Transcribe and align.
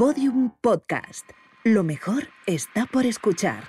Podium 0.00 0.50
Podcast. 0.62 1.28
Lo 1.62 1.84
mejor 1.84 2.28
está 2.46 2.86
por 2.86 3.04
escuchar. 3.04 3.64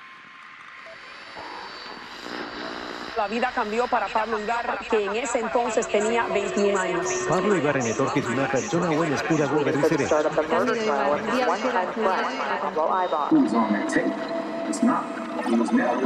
La 3.18 3.28
vida 3.28 3.52
cambió 3.54 3.86
para 3.88 4.07
Pablo 4.07 4.39
Ibarra, 4.39 4.79
que 4.89 5.07
en 5.07 5.17
ese 5.17 5.39
entonces 5.39 5.86
tenía 5.89 6.28
21 6.28 6.79
años. 6.79 7.05
Pablo 7.28 7.54
Ibarra 7.57 7.86
etorkiz 7.86 8.25
una 8.28 8.47
persona 8.47 8.91
buen 8.91 9.12
escura 9.12 9.46
berriz 9.47 9.91
ere. 9.91 10.07
Pablo 10.07 10.74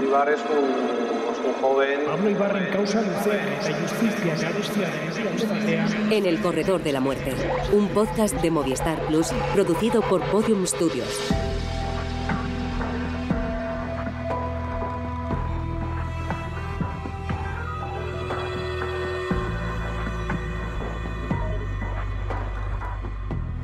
Ibarra 0.01 0.33
es 0.33 0.41
un, 0.49 1.14
un 1.45 1.53
joven 1.61 2.05
Pablo 2.05 2.29
Ibarra 2.29 2.69
causa 2.71 3.01
luzea 3.01 3.59
eta 3.59 3.73
justizia 3.81 4.35
garestiaren 4.35 5.35
uztatzea. 5.35 5.87
En 6.11 6.25
el 6.25 6.41
corredor 6.41 6.83
de 6.83 6.91
la 6.91 6.99
muerte, 6.99 7.33
un 7.71 7.87
podcast 7.89 8.35
de 8.41 8.51
Movistar 8.51 8.99
Plus 9.07 9.27
producido 9.53 10.01
por 10.01 10.21
Podium 10.31 10.65
Studios. 10.65 11.31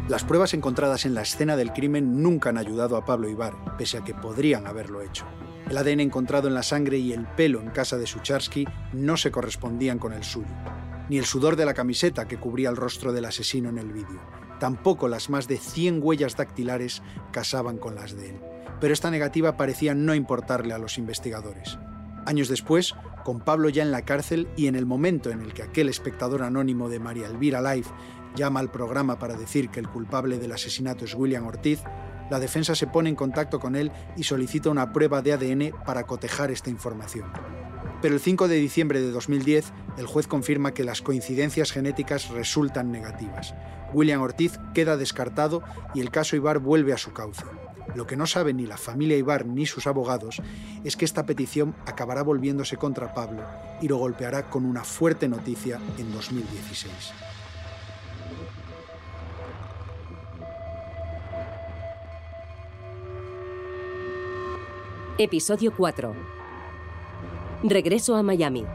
Las 0.07 0.25
pruebas 0.25 0.53
encontradas 0.53 1.05
en 1.05 1.13
la 1.13 1.21
escena 1.21 1.55
del 1.55 1.71
crimen 1.71 2.21
nunca 2.21 2.49
han 2.49 2.57
ayudado 2.57 2.97
a 2.97 3.05
Pablo 3.05 3.29
Ibar, 3.29 3.53
pese 3.77 3.97
a 3.97 4.03
que 4.03 4.13
podrían 4.13 4.67
haberlo 4.67 5.01
hecho. 5.01 5.25
El 5.71 5.77
ADN 5.77 6.01
encontrado 6.01 6.49
en 6.49 6.53
la 6.53 6.63
sangre 6.63 6.97
y 6.97 7.13
el 7.13 7.25
pelo 7.25 7.61
en 7.61 7.69
casa 7.69 7.97
de 7.97 8.05
Sucharsky 8.05 8.67
no 8.91 9.15
se 9.15 9.31
correspondían 9.31 9.99
con 9.99 10.11
el 10.11 10.25
suyo, 10.25 10.53
ni 11.07 11.17
el 11.17 11.23
sudor 11.23 11.55
de 11.55 11.65
la 11.65 11.73
camiseta 11.73 12.27
que 12.27 12.35
cubría 12.35 12.67
el 12.67 12.75
rostro 12.75 13.13
del 13.13 13.23
asesino 13.23 13.69
en 13.69 13.77
el 13.77 13.93
vídeo. 13.93 14.19
Tampoco 14.59 15.07
las 15.07 15.29
más 15.29 15.47
de 15.47 15.55
100 15.55 16.01
huellas 16.03 16.35
dactilares 16.35 17.01
casaban 17.31 17.77
con 17.77 17.95
las 17.95 18.17
de 18.17 18.31
él. 18.31 18.41
Pero 18.81 18.93
esta 18.93 19.09
negativa 19.11 19.55
parecía 19.55 19.95
no 19.95 20.13
importarle 20.13 20.73
a 20.73 20.77
los 20.77 20.97
investigadores. 20.97 21.79
Años 22.25 22.49
después, 22.49 22.93
con 23.23 23.39
Pablo 23.39 23.69
ya 23.69 23.81
en 23.81 23.91
la 23.91 24.01
cárcel 24.01 24.49
y 24.57 24.67
en 24.67 24.75
el 24.75 24.85
momento 24.85 25.29
en 25.29 25.39
el 25.39 25.53
que 25.53 25.63
aquel 25.63 25.87
espectador 25.87 26.43
anónimo 26.43 26.89
de 26.89 26.99
María 26.99 27.27
Elvira 27.27 27.61
Live 27.61 27.87
llama 28.35 28.59
al 28.59 28.71
programa 28.71 29.19
para 29.19 29.37
decir 29.37 29.69
que 29.69 29.79
el 29.79 29.87
culpable 29.87 30.37
del 30.37 30.51
asesinato 30.51 31.05
es 31.05 31.15
William 31.15 31.47
Ortiz, 31.47 31.79
la 32.31 32.39
defensa 32.39 32.75
se 32.75 32.87
pone 32.87 33.09
en 33.09 33.15
contacto 33.17 33.59
con 33.59 33.75
él 33.75 33.91
y 34.15 34.23
solicita 34.23 34.69
una 34.69 34.93
prueba 34.93 35.21
de 35.21 35.33
ADN 35.33 35.73
para 35.85 36.05
cotejar 36.05 36.49
esta 36.49 36.69
información. 36.69 37.25
Pero 38.01 38.15
el 38.15 38.21
5 38.21 38.47
de 38.47 38.55
diciembre 38.55 39.01
de 39.01 39.11
2010, 39.11 39.73
el 39.97 40.05
juez 40.05 40.27
confirma 40.27 40.73
que 40.73 40.85
las 40.85 41.01
coincidencias 41.01 41.73
genéticas 41.73 42.29
resultan 42.29 42.89
negativas. 42.89 43.53
William 43.93 44.21
Ortiz 44.21 44.57
queda 44.73 44.95
descartado 44.95 45.61
y 45.93 45.99
el 45.99 46.09
caso 46.09 46.37
Ibar 46.37 46.59
vuelve 46.59 46.93
a 46.93 46.97
su 46.97 47.11
cauce. 47.11 47.43
Lo 47.95 48.07
que 48.07 48.15
no 48.15 48.25
sabe 48.25 48.53
ni 48.53 48.65
la 48.65 48.77
familia 48.77 49.17
Ibar 49.17 49.45
ni 49.45 49.65
sus 49.65 49.85
abogados 49.85 50.41
es 50.85 50.95
que 50.95 51.03
esta 51.03 51.25
petición 51.25 51.75
acabará 51.85 52.23
volviéndose 52.23 52.77
contra 52.77 53.13
Pablo 53.13 53.43
y 53.81 53.89
lo 53.89 53.97
golpeará 53.97 54.49
con 54.49 54.63
una 54.63 54.85
fuerte 54.85 55.27
noticia 55.27 55.81
en 55.97 56.13
2016. 56.13 57.30
Episodio 65.23 65.71
4. 65.77 66.15
Regreso 67.61 68.15
a 68.15 68.23
Miami. 68.23 68.65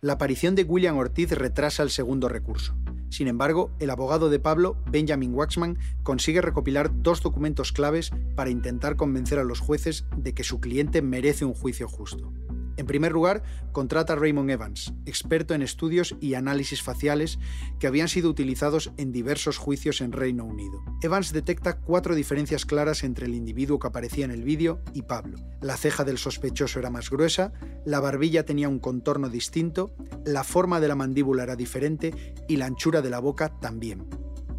La 0.00 0.14
aparición 0.14 0.56
de 0.56 0.64
William 0.64 0.96
Ortiz 0.96 1.30
retrasa 1.30 1.84
el 1.84 1.90
segundo 1.90 2.28
recurso. 2.28 2.74
Sin 3.08 3.28
embargo, 3.28 3.70
el 3.78 3.88
abogado 3.88 4.30
de 4.30 4.40
Pablo, 4.40 4.76
Benjamin 4.90 5.32
Waxman, 5.32 5.78
consigue 6.02 6.40
recopilar 6.40 6.90
dos 7.04 7.22
documentos 7.22 7.70
claves 7.70 8.10
para 8.34 8.50
intentar 8.50 8.96
convencer 8.96 9.38
a 9.38 9.44
los 9.44 9.60
jueces 9.60 10.06
de 10.16 10.34
que 10.34 10.42
su 10.42 10.58
cliente 10.58 11.02
merece 11.02 11.44
un 11.44 11.54
juicio 11.54 11.86
justo. 11.86 12.32
En 12.76 12.86
primer 12.86 13.12
lugar, 13.12 13.42
contrata 13.72 14.14
a 14.14 14.16
Raymond 14.16 14.50
Evans, 14.50 14.92
experto 15.06 15.54
en 15.54 15.62
estudios 15.62 16.16
y 16.20 16.34
análisis 16.34 16.82
faciales 16.82 17.38
que 17.78 17.86
habían 17.86 18.08
sido 18.08 18.30
utilizados 18.30 18.92
en 18.96 19.12
diversos 19.12 19.58
juicios 19.58 20.00
en 20.00 20.12
Reino 20.12 20.44
Unido. 20.44 20.82
Evans 21.02 21.32
detecta 21.32 21.78
cuatro 21.78 22.14
diferencias 22.14 22.66
claras 22.66 23.04
entre 23.04 23.26
el 23.26 23.34
individuo 23.34 23.78
que 23.78 23.88
aparecía 23.88 24.24
en 24.24 24.30
el 24.30 24.44
vídeo 24.44 24.80
y 24.94 25.02
Pablo. 25.02 25.38
La 25.60 25.76
ceja 25.76 26.04
del 26.04 26.18
sospechoso 26.18 26.78
era 26.78 26.90
más 26.90 27.10
gruesa, 27.10 27.52
la 27.84 28.00
barbilla 28.00 28.44
tenía 28.44 28.68
un 28.68 28.78
contorno 28.78 29.28
distinto, 29.28 29.94
la 30.24 30.44
forma 30.44 30.80
de 30.80 30.88
la 30.88 30.96
mandíbula 30.96 31.42
era 31.42 31.56
diferente 31.56 32.34
y 32.48 32.56
la 32.56 32.66
anchura 32.66 33.02
de 33.02 33.10
la 33.10 33.20
boca 33.20 33.60
también. 33.60 34.06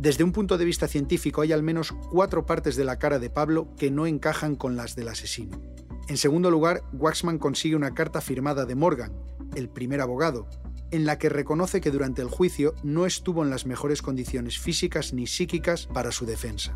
Desde 0.01 0.23
un 0.23 0.31
punto 0.31 0.57
de 0.57 0.65
vista 0.65 0.87
científico 0.87 1.41
hay 1.41 1.51
al 1.51 1.61
menos 1.61 1.91
cuatro 1.91 2.47
partes 2.47 2.75
de 2.75 2.85
la 2.85 2.97
cara 2.97 3.19
de 3.19 3.29
Pablo 3.29 3.67
que 3.77 3.91
no 3.91 4.07
encajan 4.07 4.55
con 4.55 4.75
las 4.75 4.95
del 4.95 5.09
asesino. 5.09 5.61
En 6.07 6.17
segundo 6.17 6.51
lugar, 6.51 6.83
Waxman 6.93 7.39
consigue 7.39 7.75
una 7.75 7.93
carta 7.93 8.21
firmada 8.21 8.65
de 8.65 8.75
Morgan, 8.75 9.13
el 9.55 9.69
primer 9.69 10.01
abogado, 10.01 10.47
en 10.91 11.05
la 11.05 11.17
que 11.17 11.29
reconoce 11.29 11.81
que 11.81 11.91
durante 11.91 12.21
el 12.21 12.27
juicio 12.27 12.73
no 12.83 13.05
estuvo 13.05 13.43
en 13.43 13.49
las 13.49 13.65
mejores 13.65 14.01
condiciones 14.01 14.59
físicas 14.59 15.13
ni 15.13 15.27
psíquicas 15.27 15.87
para 15.87 16.11
su 16.11 16.25
defensa. 16.25 16.75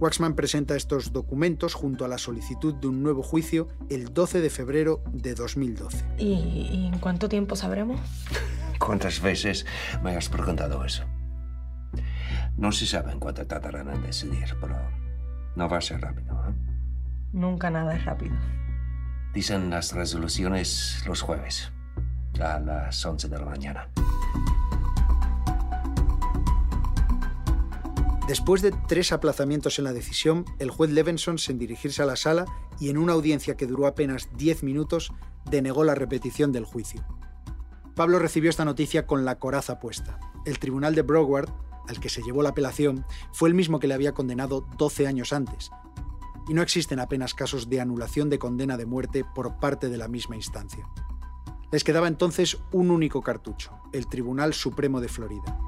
Waxman 0.00 0.34
presenta 0.34 0.74
estos 0.74 1.12
documentos 1.12 1.74
junto 1.74 2.04
a 2.04 2.08
la 2.08 2.18
solicitud 2.18 2.74
de 2.74 2.88
un 2.88 3.02
nuevo 3.02 3.22
juicio 3.22 3.68
el 3.88 4.12
12 4.12 4.40
de 4.40 4.50
febrero 4.50 5.02
de 5.12 5.34
2012. 5.34 6.04
¿Y, 6.18 6.32
y 6.72 6.90
en 6.92 6.98
cuánto 6.98 7.28
tiempo 7.28 7.56
sabremos? 7.56 8.00
¿Cuántas 8.78 9.22
veces 9.22 9.64
me 10.02 10.16
has 10.16 10.28
preguntado 10.28 10.84
eso? 10.84 11.04
No 12.56 12.72
se 12.72 12.86
sabe 12.86 13.12
en 13.12 13.20
cuánto 13.20 13.46
tardarán 13.46 13.90
en 13.90 14.02
decidir, 14.02 14.56
pero 14.60 14.76
no 15.54 15.68
va 15.68 15.78
a 15.78 15.80
ser 15.80 16.00
rápido. 16.00 16.34
¿eh? 16.48 16.71
Nunca 17.32 17.70
nada 17.70 17.96
es 17.96 18.04
rápido. 18.04 18.34
Dicen 19.32 19.70
las 19.70 19.92
resoluciones 19.92 21.02
los 21.06 21.22
jueves, 21.22 21.72
a 22.38 22.60
las 22.60 23.04
11 23.04 23.28
de 23.28 23.38
la 23.38 23.46
mañana. 23.46 23.88
Después 28.28 28.62
de 28.62 28.72
tres 28.86 29.12
aplazamientos 29.12 29.78
en 29.78 29.84
la 29.84 29.92
decisión, 29.92 30.44
el 30.58 30.70
juez 30.70 30.90
Levenson, 30.90 31.38
sin 31.38 31.58
dirigirse 31.58 32.02
a 32.02 32.06
la 32.06 32.16
sala 32.16 32.44
y 32.78 32.88
en 32.88 32.98
una 32.98 33.14
audiencia 33.14 33.56
que 33.56 33.66
duró 33.66 33.86
apenas 33.86 34.28
10 34.36 34.62
minutos, 34.62 35.12
denegó 35.50 35.84
la 35.84 35.94
repetición 35.94 36.52
del 36.52 36.64
juicio. 36.64 37.04
Pablo 37.94 38.18
recibió 38.18 38.48
esta 38.48 38.64
noticia 38.64 39.06
con 39.06 39.24
la 39.24 39.38
coraza 39.38 39.80
puesta. 39.80 40.18
El 40.46 40.58
tribunal 40.58 40.94
de 40.94 41.02
Broward, 41.02 41.50
al 41.88 42.00
que 42.00 42.08
se 42.08 42.22
llevó 42.22 42.42
la 42.42 42.50
apelación, 42.50 43.04
fue 43.32 43.48
el 43.48 43.54
mismo 43.54 43.80
que 43.80 43.86
le 43.86 43.94
había 43.94 44.12
condenado 44.12 44.66
12 44.78 45.06
años 45.06 45.32
antes, 45.32 45.70
y 46.48 46.54
no 46.54 46.62
existen 46.62 47.00
apenas 47.00 47.34
casos 47.34 47.68
de 47.68 47.80
anulación 47.80 48.30
de 48.30 48.38
condena 48.38 48.76
de 48.76 48.86
muerte 48.86 49.24
por 49.24 49.58
parte 49.58 49.88
de 49.88 49.98
la 49.98 50.08
misma 50.08 50.36
instancia. 50.36 50.88
Les 51.70 51.84
quedaba 51.84 52.08
entonces 52.08 52.58
un 52.70 52.90
único 52.90 53.22
cartucho, 53.22 53.72
el 53.92 54.06
Tribunal 54.06 54.52
Supremo 54.52 55.00
de 55.00 55.08
Florida. 55.08 55.58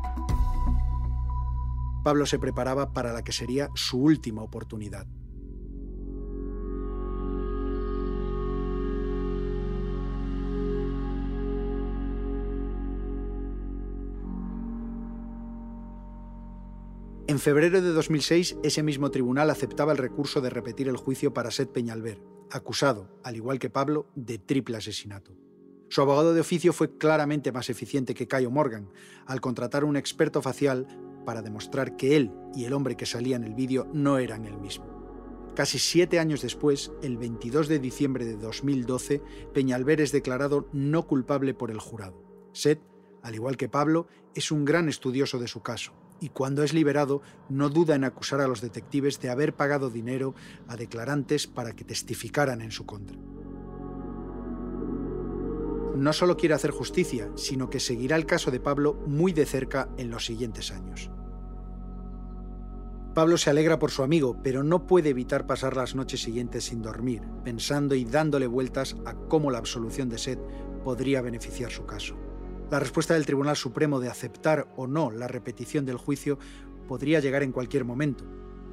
Pablo 2.03 2.27
se 2.27 2.39
preparaba 2.39 2.93
para 2.93 3.13
la 3.13 3.25
que 3.25 3.33
sería 3.33 3.71
su 3.75 3.99
última 3.99 4.43
oportunidad. 4.43 5.07
En 17.27 17.39
febrero 17.39 17.81
de 17.81 17.93
2006, 17.93 18.59
ese 18.63 18.83
mismo 18.83 19.11
tribunal 19.11 19.49
aceptaba 19.49 19.93
el 19.93 19.99
recurso 19.99 20.43
de 20.43 20.51
repetir 20.51 20.89
el 20.89 20.99
juicio 20.99 21.33
para 21.33 21.51
Seth 21.51 21.71
Peñalver, 21.71 22.21
acusado, 22.51 23.19
al 23.23 23.35
igual 23.37 23.59
que 23.59 23.71
Pablo, 23.71 24.11
de 24.15 24.37
triple 24.37 24.77
asesinato. 24.77 25.33
Su 25.89 26.03
abogado 26.03 26.35
de 26.35 26.43
oficio 26.43 26.75
fue 26.75 26.99
claramente 26.99 27.51
más 27.51 27.71
eficiente 27.71 28.13
que 28.13 28.29
Cayo 28.29 28.51
Morgan, 28.51 28.91
al 29.25 29.41
contratar 29.41 29.85
un 29.85 29.97
experto 29.97 30.43
facial 30.43 30.87
para 31.25 31.41
demostrar 31.41 31.97
que 31.97 32.15
él 32.15 32.31
y 32.55 32.67
el 32.67 32.75
hombre 32.75 32.95
que 32.95 33.07
salía 33.07 33.37
en 33.37 33.45
el 33.45 33.55
vídeo 33.55 33.89
no 33.95 34.19
eran 34.19 34.45
el 34.45 34.59
mismo. 34.59 34.85
Casi 35.57 35.79
siete 35.79 36.19
años 36.19 36.43
después, 36.43 36.93
el 37.03 37.17
22 37.17 37.69
de 37.69 37.79
diciembre 37.79 38.27
de 38.27 38.37
2012, 38.37 39.23
Peñalver 39.55 40.03
es 40.03 40.13
declarado 40.13 40.69
no 40.75 41.07
culpable 41.07 41.55
por 41.55 41.71
el 41.71 41.79
jurado. 41.79 42.23
Seth, 42.53 42.83
al 43.23 43.35
igual 43.35 43.57
que 43.57 43.71
Pablo, 43.71 44.09
es 44.35 44.51
un 44.51 44.67
gran 44.67 44.91
estudioso 44.91 45.39
de 45.39 45.49
su 45.49 45.63
caso 45.63 46.04
y 46.25 46.31
cuando 46.31 46.63
es 46.63 46.73
liberado 46.73 47.21
no 47.51 47.69
duda 47.69 47.95
en 47.95 48.03
acusar 48.03 48.41
a 48.41 48.49
los 48.49 48.63
detectives 48.63 49.21
de 49.21 49.29
haber 49.29 49.55
pagado 49.55 49.91
dinero 49.91 50.35
a 50.69 50.75
declarantes 50.75 51.47
para 51.47 51.73
que 51.73 51.85
testificaran 51.85 52.63
en 52.63 52.71
su 52.71 52.87
contra. 52.87 53.19
No 55.95 56.13
solo 56.15 56.39
quiere 56.39 56.55
hacer 56.55 56.71
justicia, 56.71 57.31
sino 57.35 57.69
que 57.69 57.79
seguirá 57.79 58.17
el 58.17 58.25
caso 58.25 58.51
de 58.51 58.59
Pablo 58.59 58.95
muy 59.07 59.35
de 59.35 59.45
cerca 59.45 59.91
en 59.99 60.09
los 60.09 60.25
siguientes 60.25 60.71
años. 60.71 61.11
Pablo 63.15 63.37
se 63.37 63.51
alegra 63.51 63.79
por 63.79 63.91
su 63.91 64.03
amigo, 64.03 64.39
pero 64.43 64.65
no 64.65 64.87
puede 64.87 65.11
evitar 65.11 65.47
pasar 65.47 65.77
las 65.77 65.95
noches 65.95 66.23
siguientes 66.23 66.65
sin 66.65 66.81
dormir, 66.81 67.21
pensando 67.45 67.95
y 67.95 68.07
dándole 68.07 68.47
vueltas 68.47 68.97
a 69.05 69.13
cómo 69.13 69.51
la 69.51 69.59
absolución 69.59 70.09
de 70.09 70.17
Seth 70.17 70.41
podría 70.85 71.21
beneficiar 71.21 71.71
su 71.71 71.85
caso. 71.85 72.17
La 72.75 72.81
respuesta 72.81 73.15
del 73.15 73.25
Tribunal 73.25 73.55
Supremo 73.55 74.01
de 74.01 74.09
aceptar 74.09 74.67
o 74.77 74.89
no 74.89 75.13
la 75.13 75.29
repetición 75.29 75.87
del 75.87 75.97
juicio 75.97 76.41
podría 76.89 77.21
llegar 77.21 77.45
en 77.45 77.53
cualquier 77.53 77.85
momento. 77.85 78.25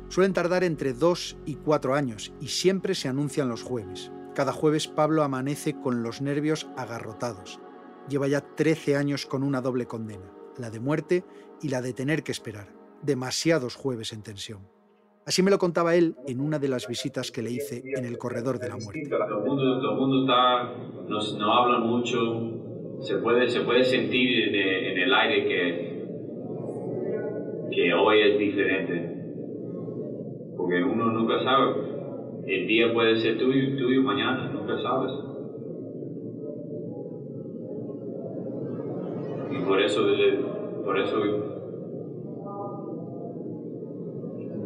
Suelen 0.10 0.34
tardar 0.34 0.64
entre 0.64 0.94
dos 0.94 1.38
y 1.46 1.54
cuatro 1.54 1.94
años 1.94 2.34
y 2.42 2.48
siempre 2.48 2.96
se 2.96 3.10
anuncian 3.10 3.48
los 3.48 3.62
jueves. 3.62 4.12
Cada 4.34 4.54
jueves 4.54 4.88
Pablo 4.88 5.22
amanece 5.22 5.80
con 5.80 6.02
los 6.02 6.20
nervios 6.20 6.68
agarrotados. 6.78 7.60
Lleva 8.10 8.28
ya 8.28 8.42
13 8.42 8.98
años 8.98 9.28
con 9.28 9.44
una 9.44 9.62
doble 9.62 9.86
condena, 9.86 10.34
la 10.58 10.72
de 10.72 10.80
muerte 10.80 11.24
y 11.62 11.70
la 11.70 11.84
de 11.84 11.94
tener 11.94 12.24
que 12.24 12.32
esperar. 12.32 12.74
Demasiados 13.04 13.76
jueves 13.76 14.14
en 14.14 14.24
tensión. 14.24 14.68
Así 15.28 15.44
me 15.44 15.52
lo 15.52 15.60
contaba 15.60 15.94
él 15.94 16.16
en 16.26 16.42
una 16.42 16.58
de 16.58 16.70
las 16.70 16.88
visitas 16.88 17.30
que 17.30 17.44
le 17.44 17.52
hice 17.52 17.84
en 17.86 18.06
el 18.06 18.18
corredor 18.18 18.58
de 18.58 18.70
la 18.70 18.78
muerte. 18.78 19.08
Todo 19.08 19.38
el 19.38 19.46
mundo, 19.46 19.80
todo 19.80 19.92
el 19.92 19.98
mundo 20.00 20.22
está, 20.22 20.74
nos, 21.08 21.38
no 21.38 21.54
habla 21.54 21.78
mucho, 21.78 22.18
se 23.02 23.16
puede, 23.18 23.48
se 23.50 23.62
puede 23.62 23.84
sentir 23.84 24.56
en 24.56 24.98
el, 24.98 25.14
aire 25.14 25.44
que, 25.46 26.06
que 27.72 27.94
hoy 27.94 28.22
es 28.22 28.38
diferente. 28.38 29.16
Porque 30.56 30.84
uno 30.84 31.12
nunca 31.12 31.40
sabe. 31.44 31.74
El 32.46 32.68
día 32.68 32.94
puede 32.94 33.16
ser 33.18 33.38
tuyo, 33.38 33.76
tuyo 33.78 34.02
mañana, 34.04 34.52
nunca 34.54 34.78
sabes. 34.82 35.12
Y 39.52 39.66
por 39.66 39.82
eso, 39.82 40.02
por 40.86 41.00
eso, 41.00 41.18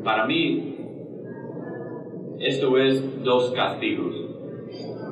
para 0.04 0.26
mí, 0.26 0.76
esto 2.40 2.78
es 2.78 3.24
dos 3.24 3.52
castigos. 3.52 4.14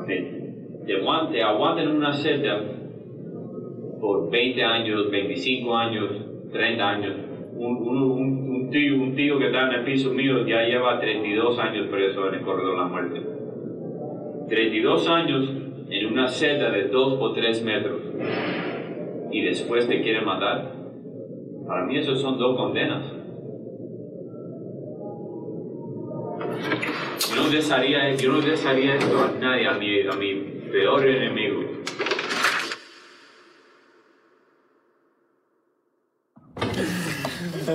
Te, 0.08 0.44
te 0.86 1.02
aguant- 1.02 1.32
te 1.32 1.42
aguantan 1.42 1.88
en 1.90 1.96
una 1.96 2.14
celda 2.14 2.73
por 4.04 4.30
20 4.30 4.62
años, 4.62 5.10
25 5.10 5.78
años, 5.78 6.10
30 6.52 6.90
años. 6.90 7.16
Un, 7.56 8.70
tío, 8.70 8.96
un 8.96 9.16
tío 9.16 9.40
que 9.40 9.46
está 9.46 9.70
en 9.70 9.76
el 9.76 9.86
piso 9.86 10.14
mío 10.14 10.46
ya 10.46 10.62
lleva 10.64 11.00
32 11.00 11.58
años 11.58 11.88
preso 11.88 12.28
en 12.28 12.34
el 12.34 12.42
corredor 12.42 12.72
de 12.72 12.78
la 12.78 12.88
muerte. 12.90 13.22
32 14.50 15.08
años 15.08 15.50
en 15.90 16.06
una 16.08 16.28
celda 16.28 16.70
de 16.72 16.90
2 16.90 17.18
o 17.18 17.32
3 17.32 17.64
metros. 17.64 18.02
Y 19.32 19.42
después 19.42 19.88
te 19.88 20.02
quieren 20.02 20.26
matar. 20.26 20.74
Para 21.66 21.86
mí 21.86 21.98
esos 21.98 22.20
son 22.20 22.38
dos 22.38 22.58
condenas. 22.58 23.06
Yo 27.30 27.42
no 27.42 27.50
desearía, 27.50 28.14
yo 28.16 28.34
no 28.34 28.42
desearía 28.42 28.96
esto 28.96 29.18
a 29.18 29.40
nadie, 29.40 30.10
a 30.10 30.16
mi 30.18 30.34
peor 30.70 31.08
enemigo. 31.08 31.73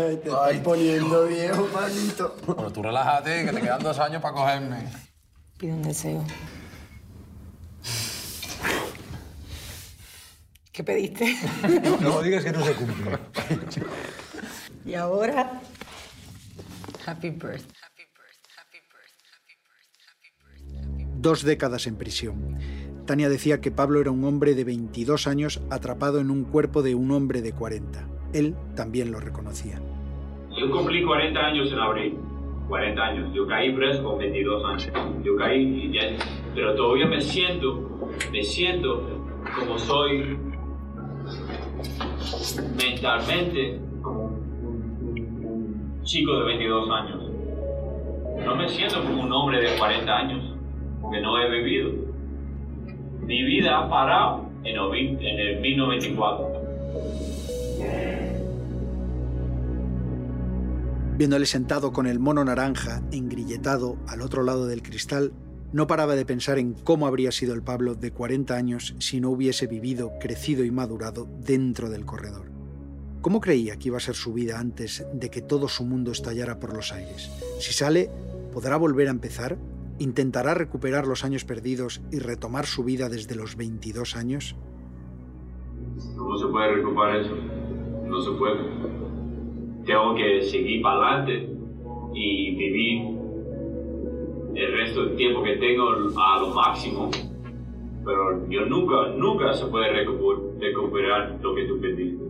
Te 0.07 0.29
estás 0.29 0.57
poniendo 0.59 1.27
viejo, 1.27 1.67
palito. 1.67 2.37
Bueno, 2.47 2.73
tú 2.73 2.83
relájate, 2.83 3.45
que 3.45 3.53
te 3.53 3.61
quedan 3.61 3.83
dos 3.83 3.99
años 3.99 4.23
para 4.23 4.35
cogerme. 4.35 4.85
Pido 5.59 5.75
un 5.75 5.83
deseo. 5.83 6.25
¿Qué 10.73 10.85
pediste? 10.85 11.37
No 12.01 12.23
digas 12.23 12.45
que 12.45 12.53
no 12.53 12.65
se 12.65 12.73
cumple. 12.75 13.19
y 14.85 14.95
ahora. 14.95 15.61
Happy 17.05 17.31
birthday. 17.31 17.67
Dos 21.17 21.43
décadas 21.43 21.89
en 21.89 21.97
prisión. 21.97 22.59
Tania 23.05 23.29
decía 23.29 23.61
que 23.61 23.73
Pablo 23.73 24.01
era 24.01 24.13
un 24.13 24.23
hombre 24.25 24.55
de 24.55 24.63
22 24.63 25.27
años 25.27 25.61
atrapado 25.71 26.21
en 26.21 26.31
un 26.31 26.45
cuerpo 26.45 26.83
de 26.83 26.95
un 26.95 27.11
hombre 27.11 27.43
de 27.43 27.53
40. 27.53 28.18
Él 28.33 28.55
también 28.77 29.11
lo 29.13 29.21
reconocía. 29.21 29.81
Yo 30.57 30.71
cumplí 30.71 31.05
40 31.05 31.39
años 31.41 31.73
en 31.73 31.79
abril. 31.79 32.19
40 32.69 33.03
años. 33.03 33.35
Yo 33.35 33.47
caí 33.47 33.73
preso 33.73 34.03
con 34.05 34.19
22 34.19 34.65
años. 34.65 34.91
Yo 35.25 35.37
caí, 35.37 35.63
y 35.63 35.93
ya- 35.93 36.17
pero 36.55 36.75
todavía 36.75 37.07
me 37.07 37.21
siento, 37.21 38.11
me 38.31 38.43
siento 38.43 39.03
como 39.59 39.79
soy 39.79 40.37
mentalmente 42.77 43.81
como 44.03 44.25
un, 44.25 46.01
chico 46.03 46.39
de 46.41 46.45
22 46.47 46.91
años. 46.91 47.23
No 48.45 48.57
me 48.57 48.69
siento 48.69 49.03
como 49.03 49.23
un 49.23 49.33
hombre 49.33 49.61
de 49.61 49.79
40 49.79 50.17
años, 50.17 50.55
porque 51.01 51.21
no 51.21 51.39
he 51.39 51.51
vivido. 51.51 51.91
Mi 53.27 53.43
vida 53.45 53.79
ha 53.79 53.89
parado 53.91 54.47
en 54.65 54.77
el 54.77 55.61
1994. 55.61 56.59
Viéndole 61.19 61.47
sentado 61.47 61.93
con 61.93 62.07
el 62.07 62.21
mono 62.21 62.45
naranja 62.45 63.03
engrilletado 63.11 63.97
al 64.07 64.23
otro 64.23 64.45
lado 64.45 64.69
del 64.69 64.85
cristal, 64.85 65.33
no 65.73 65.89
paraba 65.89 66.15
de 66.15 66.25
pensar 66.25 66.61
en 66.61 66.75
cómo 66.75 67.09
habría 67.09 67.33
sido 67.33 67.55
el 67.55 67.63
Pablo 67.65 67.97
de 67.97 68.13
40 68.13 68.55
años 68.55 68.95
si 69.01 69.21
no 69.21 69.31
hubiese 69.31 69.67
vivido, 69.67 70.13
crecido 70.21 70.65
y 70.65 70.71
madurado 70.71 71.29
dentro 71.41 71.91
del 71.91 72.05
corredor. 72.05 72.53
¿Cómo 73.21 73.41
creía 73.41 73.77
que 73.81 73.89
iba 73.89 73.97
a 73.97 74.01
ser 74.01 74.15
su 74.15 74.33
vida 74.33 74.61
antes 74.61 75.05
de 75.13 75.29
que 75.29 75.43
todo 75.43 75.67
su 75.67 75.85
mundo 75.85 76.13
estallara 76.13 76.61
por 76.61 76.73
los 76.73 76.93
aires? 76.93 77.33
Si 77.59 77.73
sale, 77.73 78.13
¿podrá 78.53 78.77
volver 78.77 79.09
a 79.09 79.11
empezar? 79.11 79.59
¿Intentará 79.99 80.55
recuperar 80.55 81.09
los 81.09 81.25
años 81.25 81.45
perdidos 81.45 82.01
y 82.13 82.21
retomar 82.21 82.65
su 82.67 82.85
vida 82.85 83.09
desde 83.09 83.35
los 83.35 83.57
22 83.57 84.15
años? 84.15 84.55
¿Cómo 86.17 86.39
se 86.39 86.47
puede 86.47 86.75
recuperar 86.77 87.17
eso? 87.17 87.35
No 88.07 88.23
se 88.23 88.31
puede. 88.39 88.98
Tengo 89.89 90.15
que 90.15 90.43
seguir 90.43 90.83
para 90.83 91.17
adelante 91.17 91.49
y 92.13 92.55
vivir 92.55 93.09
el 94.55 94.73
resto 94.75 95.05
del 95.07 95.17
tiempo 95.17 95.43
que 95.43 95.57
tengo 95.57 95.89
a 96.15 96.41
lo 96.41 96.49
máximo. 96.55 97.11
Pero 98.05 98.47
yo 98.51 98.67
nunca, 98.67 99.09
nunca 99.17 99.55
se 99.55 99.65
puede 99.65 100.05
recuper- 100.05 100.61
recuperar 100.61 101.39
lo 101.41 101.55
que 101.55 101.65
tú 101.65 101.81
perdiste. 101.81 102.23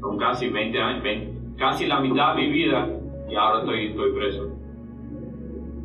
Son 0.00 0.16
casi 0.16 0.48
20 0.48 0.78
años, 0.80 1.02
20 1.02 1.32
casi 1.58 1.86
la 1.86 2.00
mitad 2.00 2.34
de 2.34 2.42
mi 2.42 2.50
vida 2.50 2.88
y 3.30 3.34
ahora 3.34 3.60
estoy, 3.60 3.86
estoy 3.88 4.12
preso. 4.12 4.48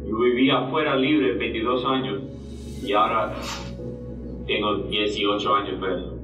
Yo 0.07 0.17
vivía 0.17 0.59
afuera 0.59 0.95
libre 0.95 1.33
22 1.33 1.85
años 1.85 2.21
y 2.85 2.93
ahora 2.93 3.35
tengo 4.45 4.75
18 4.77 5.55
años 5.55 5.75
preso. 5.81 6.16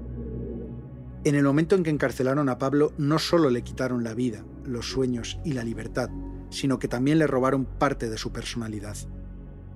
En 1.25 1.35
el 1.35 1.43
momento 1.45 1.75
en 1.75 1.83
que 1.83 1.89
encarcelaron 1.89 2.49
a 2.49 2.57
Pablo, 2.57 2.91
no 2.97 3.17
solo 3.17 3.49
le 3.49 3.63
quitaron 3.63 4.03
la 4.03 4.13
vida, 4.13 4.43
los 4.65 4.89
sueños 4.89 5.39
y 5.45 5.53
la 5.53 5.63
libertad, 5.63 6.09
sino 6.49 6.79
que 6.79 6.89
también 6.89 7.17
le 7.17 7.27
robaron 7.27 7.63
parte 7.63 8.09
de 8.09 8.17
su 8.17 8.33
personalidad. 8.33 8.97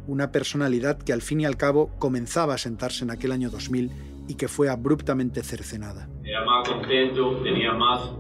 Una 0.08 0.34
personalidad 0.34 0.98
que 0.98 1.14
al 1.14 1.22
fin 1.22 1.40
y 1.40 1.46
al 1.46 1.56
cabo 1.56 1.90
comenzaba 2.00 2.56
a 2.56 2.58
sentarse 2.58 3.06
en 3.06 3.12
aquel 3.12 3.32
año 3.32 3.50
2000 3.50 3.92
y 4.28 4.36
que 4.36 4.50
fue 4.50 4.68
abruptamente 4.68 5.42
cercenada. 5.42 6.10
Era 6.22 6.44
más 6.44 6.68
contento, 6.68 7.38
tenía 7.42 7.72
más, 7.74 8.12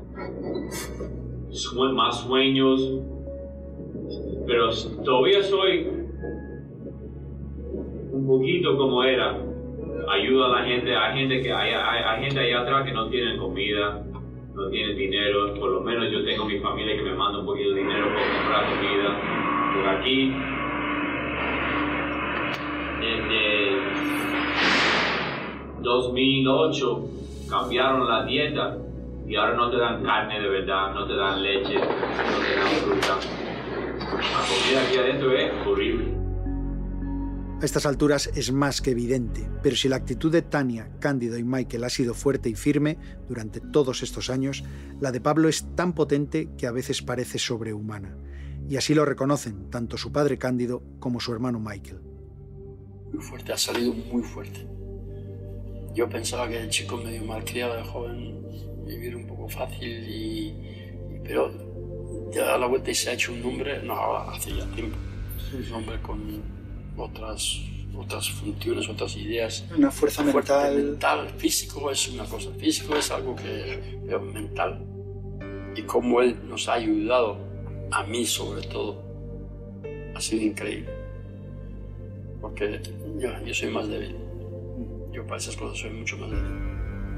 más 1.94 2.22
sueños, 2.22 2.82
pero 4.48 4.70
todavía 5.04 5.44
soy 5.44 5.86
un 8.14 8.26
poquito 8.26 8.78
como 8.78 9.04
era. 9.04 9.47
Ayuda 10.10 10.46
a 10.46 10.62
la 10.62 10.64
gente, 10.64 10.96
hay 10.96 11.18
gente 11.18 11.42
que 11.42 11.52
hay, 11.52 11.72
hay, 11.72 12.04
hay 12.04 12.24
gente 12.24 12.40
allá 12.40 12.62
atrás 12.62 12.86
que 12.86 12.94
no 12.94 13.10
tienen 13.10 13.38
comida, 13.38 14.06
no 14.54 14.70
tienen 14.70 14.96
dinero. 14.96 15.54
Por 15.56 15.70
lo 15.70 15.82
menos 15.82 16.10
yo 16.10 16.24
tengo 16.24 16.46
mi 16.46 16.60
familia 16.60 16.96
que 16.96 17.02
me 17.02 17.14
manda 17.14 17.40
un 17.40 17.46
poquito 17.46 17.72
de 17.72 17.82
dinero 17.82 18.08
para 18.14 18.38
comprar 18.38 18.66
comida. 18.70 19.20
Por 19.76 19.90
aquí, 19.90 20.34
desde 23.02 23.78
2008 25.82 27.00
cambiaron 27.50 28.08
la 28.08 28.24
dieta 28.26 28.78
y 29.28 29.36
ahora 29.36 29.56
no 29.56 29.70
te 29.70 29.78
dan 29.78 30.04
carne 30.04 30.40
de 30.40 30.48
verdad, 30.48 30.94
no 30.94 31.06
te 31.06 31.16
dan 31.16 31.44
leche, 31.44 31.76
no 31.76 31.84
te 31.84 32.56
dan 32.56 32.68
fruta. 32.82 33.18
La 34.00 34.40
comida 34.48 34.88
aquí 34.88 34.98
adentro 34.98 35.34
es 35.34 35.52
horrible. 35.68 36.17
A 37.60 37.66
estas 37.66 37.88
alturas 37.88 38.30
es 38.36 38.52
más 38.52 38.82
que 38.82 38.92
evidente, 38.92 39.50
pero 39.64 39.76
si 39.76 39.90
la 39.90 39.96
actitud 39.96 40.32
de 40.32 40.44
Tania, 40.44 40.92
Cándido 41.00 41.40
y 41.40 41.44
Michael 41.44 41.86
ha 41.86 41.90
sido 41.90 42.14
fuerte 42.14 42.50
y 42.50 42.54
firme 42.56 43.00
durante 43.28 43.60
todos 43.60 44.04
estos 44.04 44.30
años, 44.30 44.64
la 45.02 45.12
de 45.12 45.22
Pablo 45.22 45.50
es 45.50 45.66
tan 45.76 45.94
potente 45.94 46.50
que 46.56 46.68
a 46.68 46.72
veces 46.72 47.02
parece 47.02 47.40
sobrehumana. 47.40 48.16
Y 48.70 48.78
así 48.78 48.94
lo 48.94 49.06
reconocen 49.06 49.72
tanto 49.72 49.98
su 49.98 50.12
padre 50.12 50.38
Cándido 50.38 50.84
como 51.00 51.20
su 51.20 51.34
hermano 51.34 51.60
Michael. 51.60 52.00
Muy 53.12 53.24
fuerte, 53.24 53.54
ha 53.54 53.58
salido 53.58 53.92
muy 53.92 54.22
fuerte. 54.22 54.68
Yo 55.96 56.08
pensaba 56.08 56.48
que 56.48 56.62
el 56.62 56.70
chico 56.70 56.98
medio 56.98 57.24
malcriado 57.24 57.76
de 57.76 57.84
joven 57.86 58.86
vivir 58.86 59.16
un 59.16 59.26
poco 59.26 59.50
fácil 59.50 60.08
y, 60.08 60.54
pero 61.24 61.52
ya 62.32 62.46
da 62.46 62.58
la 62.60 62.68
vuelta 62.68 62.92
y 62.92 62.96
se 62.96 63.10
ha 63.10 63.14
hecho 63.14 63.34
un 63.34 63.42
nombre, 63.42 63.82
no, 63.82 64.16
hace 64.16 64.56
ya 64.56 64.66
tiempo, 64.76 64.96
un 65.54 65.74
hombre 65.74 66.00
con 66.04 66.57
otras, 66.98 67.62
otras 67.96 68.30
funciones, 68.30 68.90
otras 68.90 69.16
ideas. 69.16 69.66
Una 69.76 69.92
fuerza 69.92 70.24
mental. 70.24 70.76
mental. 70.76 71.30
Físico 71.38 71.92
es 71.92 72.10
una 72.10 72.26
cosa, 72.26 72.52
físico 72.58 72.96
es 72.96 73.12
algo 73.12 73.36
que 73.36 74.00
pero 74.06 74.22
mental. 74.22 74.84
Y 75.76 75.84
cómo 75.84 76.22
él 76.22 76.38
nos 76.48 76.68
ha 76.70 76.74
ayudado, 76.74 77.38
a 77.92 78.04
mí 78.04 78.26
sobre 78.26 78.62
todo, 78.68 79.04
ha 80.16 80.22
sido 80.22 80.44
increíble. 80.44 80.90
Porque 82.42 82.82
yo, 83.20 83.30
yo 83.46 83.54
soy 83.54 83.70
más 83.70 83.88
débil. 83.88 84.16
Yo 85.12 85.26
para 85.26 85.38
esas 85.38 85.56
cosas 85.56 85.80
soy 85.80 85.92
mucho 85.92 86.18
más 86.18 86.32
débil. 86.32 86.77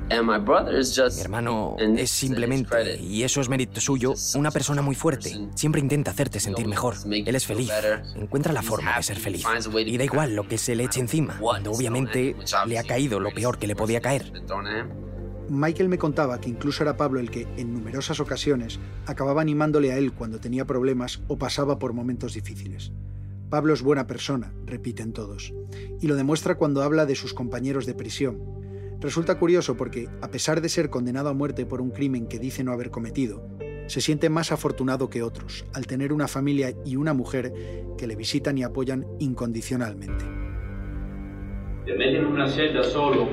Mi 0.10 1.22
hermano 1.22 1.76
es 1.80 2.10
simplemente, 2.10 2.98
y 3.00 3.24
eso 3.24 3.42
es 3.42 3.50
mérito 3.50 3.80
suyo, 3.80 4.14
una 4.36 4.52
persona 4.52 4.82
muy 4.82 4.96
fuerte. 4.96 5.48
Siempre 5.56 5.82
intenta 5.82 6.12
hacerte 6.12 6.40
sentir 6.40 6.68
mejor. 6.68 6.96
Él 7.06 7.36
es 7.36 7.46
feliz. 7.46 7.70
Encuentra 8.16 8.52
la 8.52 8.62
forma 8.62 8.98
de 8.98 9.04
ser 9.04 9.18
feliz. 9.18 9.46
Y 9.86 9.98
da 9.98 10.04
igual 10.04 10.36
lo 10.36 10.48
que 10.48 10.58
se 10.58 10.76
le 10.76 10.86
eche 10.86 11.00
encima, 11.00 11.38
cuando 11.40 11.72
obviamente 11.72 12.36
le 12.66 12.80
ha 12.80 12.84
caído 12.84 13.20
lo 13.20 13.32
peor 13.32 13.60
que 13.60 13.68
le 13.68 13.76
podía 13.76 14.02
caer. 14.02 14.32
Michael 15.50 15.90
me 15.90 15.98
contaba 15.98 16.40
que 16.40 16.50
incluso 16.50 16.84
era 16.84 16.96
Pablo 16.96 17.20
el 17.20 17.32
que, 17.32 17.48
en 17.58 17.74
numerosas 17.74 18.20
ocasiones, 18.20 18.80
acababa 19.08 19.42
animándole 19.42 19.92
a 19.92 19.98
él 19.98 20.14
cuando 20.14 20.40
tenía 20.40 20.66
problemas 20.66 21.22
o 21.28 21.38
pasaba 21.38 21.80
por 21.80 21.94
momentos 21.94 22.34
difíciles. 22.36 22.92
Pablo 23.50 23.74
es 23.74 23.82
buena 23.82 24.06
persona, 24.06 24.54
repiten 24.66 25.12
todos, 25.12 25.54
y 26.02 26.08
lo 26.08 26.16
demuestra 26.16 26.56
cuando 26.56 26.84
habla 26.84 27.08
de 27.08 27.16
sus 27.16 27.34
compañeros 27.34 27.88
de 27.88 27.96
prisión. 27.96 28.40
Resulta 29.02 29.40
curioso 29.40 29.78
porque, 29.78 30.08
a 30.22 30.30
pesar 30.30 30.60
de 30.60 30.68
ser 30.68 30.90
condenado 30.90 31.30
a 31.30 31.34
muerte 31.34 31.66
por 31.66 31.80
un 31.80 31.92
crimen 31.92 32.28
que 32.28 32.38
dice 32.38 32.66
no 32.66 32.74
haber 32.74 32.92
cometido, 32.92 33.48
se 33.88 34.02
siente 34.02 34.30
más 34.30 34.52
afortunado 34.52 35.10
que 35.10 35.24
otros 35.24 35.66
al 35.74 35.88
tener 35.88 36.12
una 36.12 36.28
familia 36.28 36.74
y 36.86 36.98
una 36.98 37.14
mujer 37.14 37.54
que 37.98 38.08
le 38.08 38.18
visitan 38.18 38.58
y 38.58 38.64
apoyan 38.64 39.06
incondicionalmente. 39.20 40.26
Te 41.86 41.94
meten 41.94 42.18
en 42.18 42.26
una 42.26 42.48
celda 42.50 42.84
solo, 42.84 43.30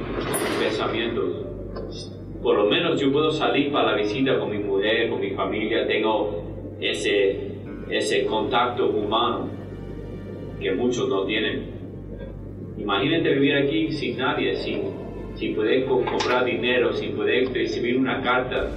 pensamientos. 0.61 1.47
Por 2.41 2.57
lo 2.59 2.71
menos 2.71 3.01
yo 3.01 3.11
puedo 3.11 3.33
salir 3.33 3.73
para 3.73 3.91
la 3.91 3.97
visita 3.97 4.39
con 4.39 4.53
mi 4.53 4.61
mujer, 4.61 5.11
con 5.11 5.21
mi 5.21 5.33
familia, 5.33 5.85
tengo 5.89 6.77
ese, 6.81 7.57
ese 7.91 8.25
contacto 8.25 8.89
humano 8.91 9.49
que 10.61 10.73
muchos 10.77 11.09
no 11.09 11.27
tienen. 11.27 11.75
Imagínate 12.79 13.35
vivir 13.35 13.57
aquí 13.57 13.91
sin 13.91 14.17
nadie, 14.17 14.55
sin, 14.57 15.06
sin 15.37 15.55
poder 15.55 15.85
co- 15.87 16.05
comprar 16.05 16.45
dinero, 16.45 16.93
sin 16.95 17.15
poder 17.17 17.53
recibir 17.53 17.97
una 17.99 18.21
carta 18.23 18.69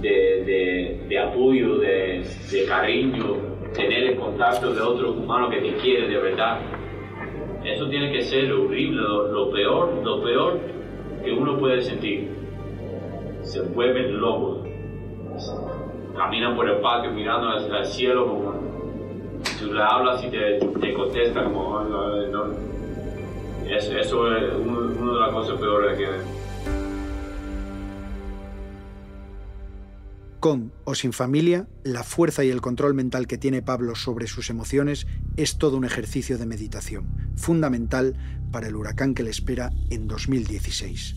de, 0.00 0.08
de, 0.44 1.00
de 1.08 1.18
apoyo, 1.18 1.78
de, 1.78 2.22
cariño, 2.68 3.36
tener 3.74 4.04
el 4.04 4.16
contacto 4.16 4.72
de 4.72 4.80
otro 4.80 5.12
humano 5.12 5.48
que 5.50 5.60
te 5.60 5.72
quiere 5.76 6.08
de 6.08 6.18
verdad. 6.18 6.58
Eso 7.64 7.88
tiene 7.88 8.10
que 8.12 8.22
ser 8.22 8.52
horrible, 8.52 9.02
lo, 9.02 9.50
peor, 9.50 10.00
lo 10.02 10.22
peor 10.22 10.58
que 11.22 11.32
uno 11.32 11.58
puede 11.58 11.82
sentir. 11.82 12.28
Se 13.42 13.60
vuelven 13.62 14.20
locos. 14.20 14.66
Caminan 16.16 16.56
por 16.56 16.68
el 16.68 16.78
patio 16.78 17.10
mirando 17.12 17.48
al, 17.48 17.72
al 17.74 17.86
cielo 17.86 18.26
como 18.26 18.52
tú 19.58 19.72
le 19.72 19.80
hablas 19.82 20.24
y 20.24 20.30
te, 20.30 20.58
te 20.80 20.92
contesta 20.94 21.44
como. 21.44 21.78
Eso, 23.70 23.96
eso 23.96 24.36
es 24.36 24.52
una 24.56 25.12
de 25.12 25.20
las 25.20 25.30
cosas 25.30 25.60
peores 25.60 25.96
que 25.96 26.08
Con 30.40 30.72
o 30.84 30.94
sin 30.94 31.12
familia, 31.12 31.68
la 31.84 32.02
fuerza 32.02 32.42
y 32.42 32.50
el 32.50 32.60
control 32.60 32.94
mental 32.94 33.28
que 33.28 33.38
tiene 33.38 33.62
Pablo 33.62 33.94
sobre 33.94 34.26
sus 34.26 34.50
emociones 34.50 35.06
es 35.36 35.56
todo 35.58 35.76
un 35.76 35.84
ejercicio 35.84 36.36
de 36.36 36.46
meditación, 36.46 37.06
fundamental 37.36 38.16
para 38.50 38.66
el 38.66 38.74
huracán 38.74 39.14
que 39.14 39.22
le 39.22 39.30
espera 39.30 39.70
en 39.90 40.08
2016. 40.08 41.14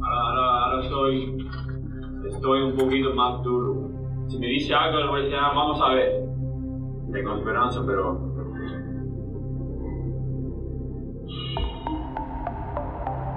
ahora, 0.00 0.40
ahora, 0.40 0.64
ahora 0.64 0.88
soy, 0.88 1.46
estoy 2.30 2.62
un 2.62 2.76
poquito 2.76 3.14
más 3.14 3.42
duro. 3.42 3.91
Si 4.32 4.38
me 4.38 4.46
dice 4.46 4.72
algo, 4.72 4.98
le 4.98 5.08
voy 5.08 5.20
a 5.20 5.22
decir, 5.24 5.36
"Ah, 5.38 5.52
vamos 5.54 5.78
a 5.82 5.92
ver. 5.92 6.24
Tengo 7.12 7.36
esperanza, 7.36 7.82
pero 7.86 8.18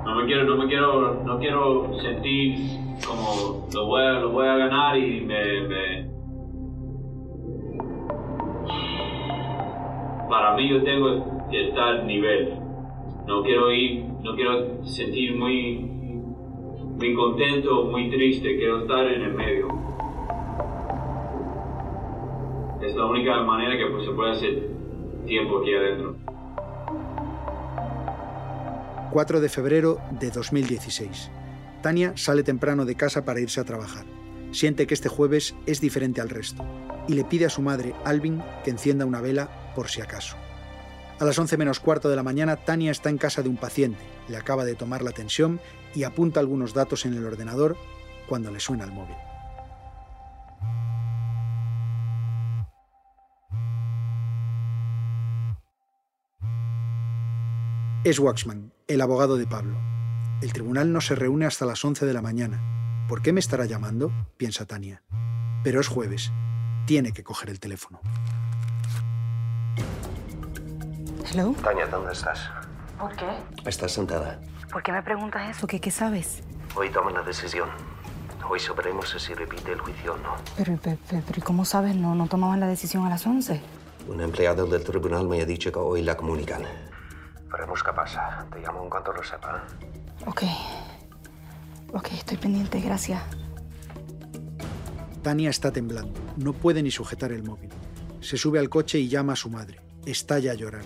no 0.06 0.16
me 0.16 0.26
quiero, 0.26 0.44
no 0.46 0.58
me 0.58 0.68
quiero, 0.68 1.24
no 1.24 1.40
quiero 1.40 2.00
sentir 2.02 2.56
como 3.06 3.68
lo 3.74 3.86
voy 3.88 4.02
a, 4.04 4.20
lo 4.20 4.32
voy 4.32 4.48
a 4.48 4.56
ganar 4.56 4.98
y 4.98 5.22
me, 5.22 5.62
me- 5.68 6.06
para 10.30 10.56
mí 10.56 10.70
yo 10.70 10.84
tengo 10.84 11.48
que 11.50 11.70
estar 11.70 12.04
nivel. 12.06 12.58
No 13.28 13.42
quiero 13.44 13.72
ir, 13.72 14.06
no 14.24 14.36
quiero 14.36 14.84
sentir 14.86 15.36
muy, 15.36 15.80
muy 15.80 17.14
contento 17.16 17.86
muy 17.86 18.10
triste, 18.10 18.56
quiero 18.58 18.82
estar 18.82 19.06
en 19.08 19.22
el 19.24 19.34
medio. 19.34 19.68
Es 22.86 22.96
la 22.96 23.06
única 23.06 23.42
manera 23.42 23.76
que 23.78 23.92
pues, 23.92 24.06
se 24.06 24.12
puede 24.12 24.32
hacer 24.32 24.70
tiempo 25.26 25.60
aquí 25.60 25.74
adentro. 25.74 26.16
4 29.12 29.42
de 29.42 29.50
febrero 29.50 30.00
de 30.12 30.30
2016. 30.30 31.32
Tania 31.82 32.16
sale 32.16 32.44
temprano 32.44 32.86
de 32.86 32.96
casa 32.96 33.26
para 33.26 33.40
irse 33.40 33.60
a 33.60 33.64
trabajar. 33.64 34.06
Siente 34.52 34.86
que 34.86 34.94
este 34.94 35.10
jueves 35.10 35.56
es 35.66 35.82
diferente 35.82 36.22
al 36.22 36.30
resto 36.30 36.64
y 37.08 37.16
le 37.16 37.24
pide 37.24 37.46
a 37.46 37.50
su 37.50 37.64
madre, 37.64 37.96
Alvin, 38.04 38.44
que 38.64 38.70
encienda 38.70 39.06
una 39.06 39.22
vela 39.22 39.74
por 39.74 39.90
si 39.90 40.02
acaso. 40.02 40.36
A 41.20 41.26
las 41.26 41.40
11 41.40 41.58
menos 41.58 41.80
cuarto 41.80 42.10
de 42.10 42.16
la 42.16 42.24
mañana, 42.24 42.56
Tania 42.56 42.92
está 42.92 43.10
en 43.10 43.18
casa 43.18 43.42
de 43.42 43.50
un 43.50 43.58
paciente, 43.58 44.04
le 44.28 44.38
acaba 44.38 44.64
de 44.64 44.76
tomar 44.76 45.02
la 45.02 45.12
tensión 45.12 45.60
y 45.96 46.04
apunta 46.04 46.40
algunos 46.40 46.74
datos 46.74 47.06
en 47.06 47.16
el 47.16 47.26
ordenador 47.26 47.78
cuando 48.28 48.52
le 48.52 48.60
suena 48.60 48.84
el 48.84 48.92
móvil. 48.92 49.16
Es 58.06 58.20
Waxman, 58.20 58.72
el 58.88 59.02
abogado 59.02 59.36
de 59.36 59.48
Pablo. 59.48 59.80
El 60.44 60.54
tribunal 60.54 60.94
no 60.94 61.02
se 61.02 61.16
reúne 61.16 61.48
hasta 61.48 61.66
las 61.66 61.84
11 61.84 62.06
de 62.06 62.14
la 62.14 62.22
mañana. 62.22 62.62
¿Por 63.10 63.24
qué 63.24 63.34
me 63.34 63.40
estará 63.40 63.66
llamando? 63.66 64.12
piensa 64.38 64.68
Tania. 64.68 65.02
Pero 65.64 65.80
es 65.82 65.88
jueves. 65.88 66.32
Tiene 66.86 67.14
que 67.14 67.24
coger 67.24 67.50
el 67.50 67.60
teléfono. 67.60 68.00
Hello. 71.32 71.56
Tania, 71.64 71.88
¿dónde 71.88 72.14
estás? 72.14 72.48
¿Por 73.00 73.16
qué? 73.16 73.26
Estás 73.66 73.94
sentada. 73.94 74.40
¿Por 74.72 74.84
qué 74.84 74.92
me 74.92 75.02
preguntas 75.02 75.58
eso? 75.58 75.66
¿Qué, 75.66 75.82
qué 75.82 75.90
sabes? 75.90 76.44
Hoy 76.76 76.92
toman 76.92 77.16
la 77.16 77.24
decisión. 77.24 77.70
Hoy 78.48 78.60
sabremos 78.60 79.10
si 79.10 79.18
se 79.18 79.34
repite 79.34 79.72
el 79.72 79.80
juicio 79.80 80.14
o 80.14 80.18
no. 80.18 80.36
Pero, 80.56 80.78
pero, 80.80 81.00
pero, 81.10 81.24
pero 81.26 81.44
¿cómo 81.44 81.66
sabes? 81.66 81.96
¿No, 81.96 82.14
¿No 82.14 82.28
tomaban 82.28 82.60
la 82.60 82.68
decisión 82.68 83.04
a 83.08 83.10
las 83.10 83.26
11? 83.26 83.60
Un 84.08 84.22
empleado 84.22 84.68
del 84.68 84.84
tribunal 84.84 85.28
me 85.28 85.42
ha 85.42 85.46
dicho 85.46 85.72
que 85.72 85.80
hoy 85.80 86.04
la 86.04 86.16
comunican. 86.16 86.62
Veremos 87.56 87.82
qué 87.82 87.94
pasa. 87.94 88.46
Te 88.52 88.60
llamo 88.60 88.84
en 88.84 88.90
cuanto 88.90 89.14
lo 89.14 89.24
sepa. 89.24 89.64
Ok. 90.26 90.44
Ok, 91.94 92.12
estoy 92.12 92.36
pendiente, 92.36 92.82
gracias. 92.82 93.22
Tania 95.22 95.50
está 95.50 95.72
temblando. 95.72 96.20
No 96.36 96.52
puede 96.52 96.84
ni 96.84 96.92
sujetar 96.92 97.32
el 97.32 97.44
móvil. 97.44 97.70
Se 98.20 98.36
sube 98.36 98.60
al 98.60 98.68
coche 98.68 99.00
y 99.00 99.08
llama 99.08 99.34
a 99.34 99.38
su 99.38 99.50
madre. 99.50 99.80
Estalla 100.06 100.52
a 100.52 100.56
llorar. 100.56 100.84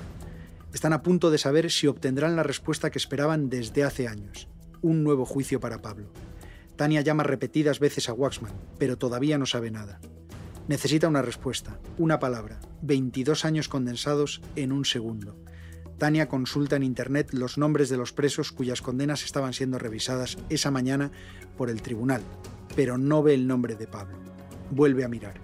Están 0.71 0.93
a 0.93 1.01
punto 1.01 1.31
de 1.31 1.39
saber 1.39 1.71
si 1.71 1.87
obtendrán 1.87 2.35
la 2.35 2.43
respuesta 2.43 2.91
que 2.91 2.99
esperaban 2.99 3.49
desde 3.49 3.83
hace 3.83 4.07
años. 4.07 4.47
Un 4.83 5.03
nuevo 5.03 5.25
juicio 5.25 5.59
para 5.59 5.81
Pablo. 5.81 6.11
Tania 6.75 7.01
llama 7.01 7.23
repetidas 7.23 7.79
veces 7.79 8.09
a 8.09 8.13
Waxman, 8.13 8.53
pero 8.77 8.95
todavía 8.95 9.39
no 9.39 9.47
sabe 9.47 9.71
nada. 9.71 9.99
Necesita 10.67 11.07
una 11.07 11.23
respuesta, 11.23 11.79
una 11.97 12.19
palabra, 12.19 12.59
22 12.83 13.43
años 13.43 13.67
condensados 13.67 14.41
en 14.55 14.71
un 14.71 14.85
segundo. 14.85 15.35
Tania 15.99 16.29
consulta 16.29 16.77
en 16.77 16.83
Internet 16.83 17.33
los 17.33 17.57
nombres 17.57 17.89
de 17.89 17.97
los 17.97 18.13
presos 18.13 18.53
cuyas 18.53 18.81
condenas 18.81 19.25
estaban 19.25 19.51
siendo 19.51 19.77
revisadas 19.77 20.37
esa 20.49 20.71
mañana 20.71 21.11
por 21.57 21.69
el 21.69 21.81
tribunal, 21.81 22.21
pero 22.73 22.97
no 22.97 23.21
ve 23.21 23.33
el 23.33 23.45
nombre 23.45 23.75
de 23.75 23.85
Pablo. 23.85 24.17
Vuelve 24.71 25.03
a 25.03 25.09
mirar. 25.09 25.41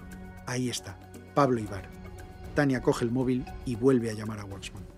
Ahí 0.48 0.70
está, 0.70 0.98
Pablo 1.34 1.60
Ibar. 1.60 1.90
Tania 2.56 2.82
coge 2.82 3.04
el 3.04 3.12
móvil 3.12 3.46
y 3.66 3.76
vuelve 3.76 4.10
a 4.10 4.14
llamar 4.14 4.40
a 4.40 4.46
Waxman. 4.46 4.95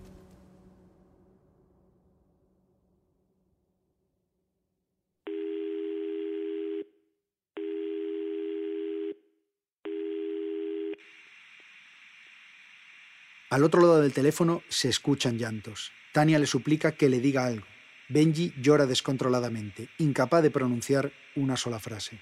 Al 13.50 13.64
otro 13.64 13.80
lado 13.80 14.00
del 14.02 14.12
teléfono 14.12 14.62
se 14.68 14.90
escuchan 14.90 15.38
llantos. 15.38 15.92
Tania 16.12 16.38
le 16.38 16.46
suplica 16.46 16.92
que 16.92 17.08
le 17.08 17.18
diga 17.20 17.46
algo. 17.46 17.66
Benji 18.10 18.52
llora 18.60 18.84
descontroladamente, 18.84 19.88
incapaz 19.98 20.42
de 20.42 20.50
pronunciar 20.50 21.12
una 21.34 21.56
sola 21.56 21.78
frase. 21.78 22.20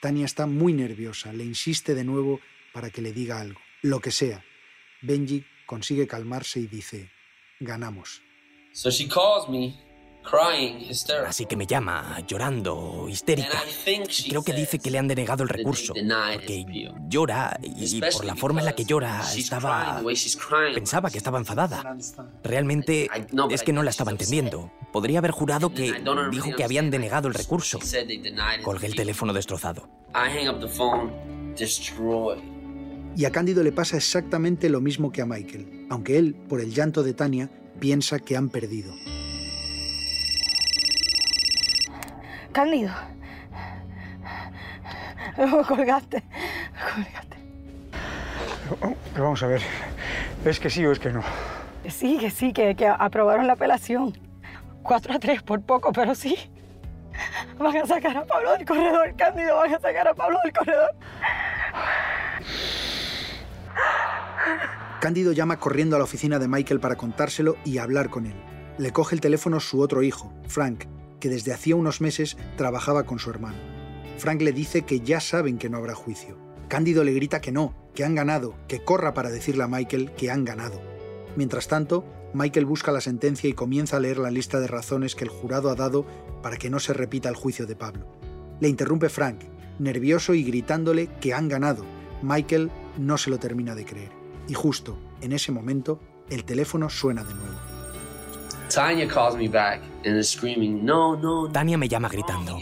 Tania 0.00 0.24
está 0.24 0.46
muy 0.46 0.72
nerviosa, 0.72 1.32
le 1.32 1.44
insiste 1.44 1.94
de 1.94 2.04
nuevo 2.04 2.40
para 2.72 2.90
que 2.90 3.02
le 3.02 3.12
diga 3.12 3.40
algo, 3.40 3.60
lo 3.82 4.00
que 4.00 4.12
sea. 4.12 4.44
Benji 5.02 5.44
consigue 5.66 6.06
calmarse 6.06 6.60
y 6.60 6.68
dice, 6.68 7.10
ganamos. 7.58 8.22
Así 11.26 11.46
que 11.46 11.56
me 11.56 11.66
llama, 11.66 12.18
llorando, 12.26 13.06
histérica. 13.08 13.62
Creo 14.28 14.42
que 14.42 14.52
dice 14.52 14.78
que 14.78 14.90
le 14.90 14.98
han 14.98 15.08
denegado 15.08 15.42
el 15.42 15.48
recurso, 15.48 15.94
porque 15.94 16.64
llora 17.08 17.58
y 17.62 18.00
por 18.00 18.24
la 18.24 18.34
forma 18.34 18.60
en 18.60 18.66
la 18.66 18.74
que 18.74 18.84
llora 18.84 19.22
estaba... 19.34 20.02
Pensaba 20.74 21.10
que 21.10 21.18
estaba 21.18 21.38
enfadada. 21.38 21.96
Realmente 22.44 23.08
es 23.50 23.62
que 23.62 23.72
no 23.72 23.82
la 23.82 23.90
estaba 23.90 24.10
entendiendo. 24.10 24.70
Podría 24.92 25.18
haber 25.18 25.30
jurado 25.30 25.72
que 25.72 25.94
dijo 26.30 26.54
que 26.56 26.64
habían 26.64 26.90
denegado 26.90 27.28
el 27.28 27.34
recurso. 27.34 27.78
Colgué 28.62 28.86
el 28.86 28.94
teléfono 28.94 29.32
destrozado. 29.32 29.88
Y 33.16 33.24
a 33.24 33.32
Cándido 33.32 33.62
le 33.64 33.72
pasa 33.72 33.96
exactamente 33.96 34.68
lo 34.68 34.80
mismo 34.80 35.10
que 35.10 35.22
a 35.22 35.26
Michael, 35.26 35.86
aunque 35.90 36.18
él, 36.18 36.34
por 36.34 36.60
el 36.60 36.72
llanto 36.72 37.02
de 37.02 37.14
Tania, 37.14 37.50
piensa 37.80 38.18
que 38.20 38.36
han 38.36 38.48
perdido. 38.48 38.92
Cándido. 42.58 42.92
Lo 45.36 45.64
colgaste. 45.68 46.24
colgaste. 46.92 47.36
vamos 49.16 49.40
a 49.44 49.46
ver. 49.46 49.62
¿Es 50.44 50.58
que 50.58 50.68
sí 50.68 50.84
o 50.84 50.90
es 50.90 50.98
que 50.98 51.10
no? 51.10 51.22
Sí, 51.88 52.18
que 52.18 52.32
sí, 52.32 52.52
que, 52.52 52.74
que 52.74 52.88
aprobaron 52.88 53.46
la 53.46 53.52
apelación. 53.52 54.12
4 54.82 55.14
a 55.14 55.18
3 55.20 55.42
por 55.44 55.62
poco, 55.62 55.92
pero 55.92 56.16
sí. 56.16 56.36
Van 57.60 57.76
a 57.76 57.86
sacar 57.86 58.16
a 58.16 58.26
Pablo 58.26 58.50
del 58.50 58.64
corredor, 58.66 59.14
Cándido, 59.16 59.56
van 59.58 59.74
a 59.74 59.78
sacar 59.78 60.08
a 60.08 60.14
Pablo 60.14 60.40
del 60.42 60.52
corredor. 60.52 60.90
Cándido 65.00 65.30
llama 65.30 65.60
corriendo 65.60 65.94
a 65.94 66.00
la 66.00 66.04
oficina 66.06 66.40
de 66.40 66.48
Michael 66.48 66.80
para 66.80 66.96
contárselo 66.96 67.54
y 67.64 67.78
hablar 67.78 68.10
con 68.10 68.26
él. 68.26 68.34
Le 68.78 68.92
coge 68.92 69.14
el 69.14 69.20
teléfono 69.20 69.60
su 69.60 69.80
otro 69.80 70.02
hijo, 70.02 70.32
Frank, 70.48 70.86
que 71.20 71.28
desde 71.28 71.52
hacía 71.52 71.76
unos 71.76 72.00
meses 72.00 72.36
trabajaba 72.56 73.04
con 73.04 73.18
su 73.18 73.30
hermano. 73.30 73.58
Frank 74.18 74.42
le 74.42 74.52
dice 74.52 74.82
que 74.82 75.00
ya 75.00 75.20
saben 75.20 75.58
que 75.58 75.70
no 75.70 75.78
habrá 75.78 75.94
juicio. 75.94 76.36
Cándido 76.68 77.04
le 77.04 77.14
grita 77.14 77.40
que 77.40 77.52
no, 77.52 77.74
que 77.94 78.04
han 78.04 78.14
ganado, 78.14 78.54
que 78.68 78.84
corra 78.84 79.14
para 79.14 79.30
decirle 79.30 79.64
a 79.64 79.68
Michael 79.68 80.12
que 80.12 80.30
han 80.30 80.44
ganado. 80.44 80.80
Mientras 81.36 81.68
tanto, 81.68 82.04
Michael 82.34 82.66
busca 82.66 82.92
la 82.92 83.00
sentencia 83.00 83.48
y 83.48 83.54
comienza 83.54 83.96
a 83.96 84.00
leer 84.00 84.18
la 84.18 84.30
lista 84.30 84.60
de 84.60 84.66
razones 84.66 85.14
que 85.14 85.24
el 85.24 85.30
jurado 85.30 85.70
ha 85.70 85.74
dado 85.74 86.06
para 86.42 86.56
que 86.56 86.68
no 86.68 86.78
se 86.78 86.92
repita 86.92 87.28
el 87.28 87.36
juicio 87.36 87.66
de 87.66 87.76
Pablo. 87.76 88.06
Le 88.60 88.68
interrumpe 88.68 89.08
Frank, 89.08 89.44
nervioso 89.78 90.34
y 90.34 90.42
gritándole 90.42 91.08
que 91.20 91.32
han 91.32 91.48
ganado. 91.48 91.84
Michael 92.22 92.70
no 92.98 93.16
se 93.16 93.30
lo 93.30 93.38
termina 93.38 93.74
de 93.74 93.84
creer. 93.84 94.10
Y 94.48 94.54
justo 94.54 94.98
en 95.20 95.32
ese 95.32 95.52
momento, 95.52 96.00
el 96.28 96.44
teléfono 96.44 96.90
suena 96.90 97.24
de 97.24 97.34
nuevo. 97.34 97.77
Tania 101.52 101.78
me 101.78 101.88
llama 101.88 102.08
gritando. 102.08 102.58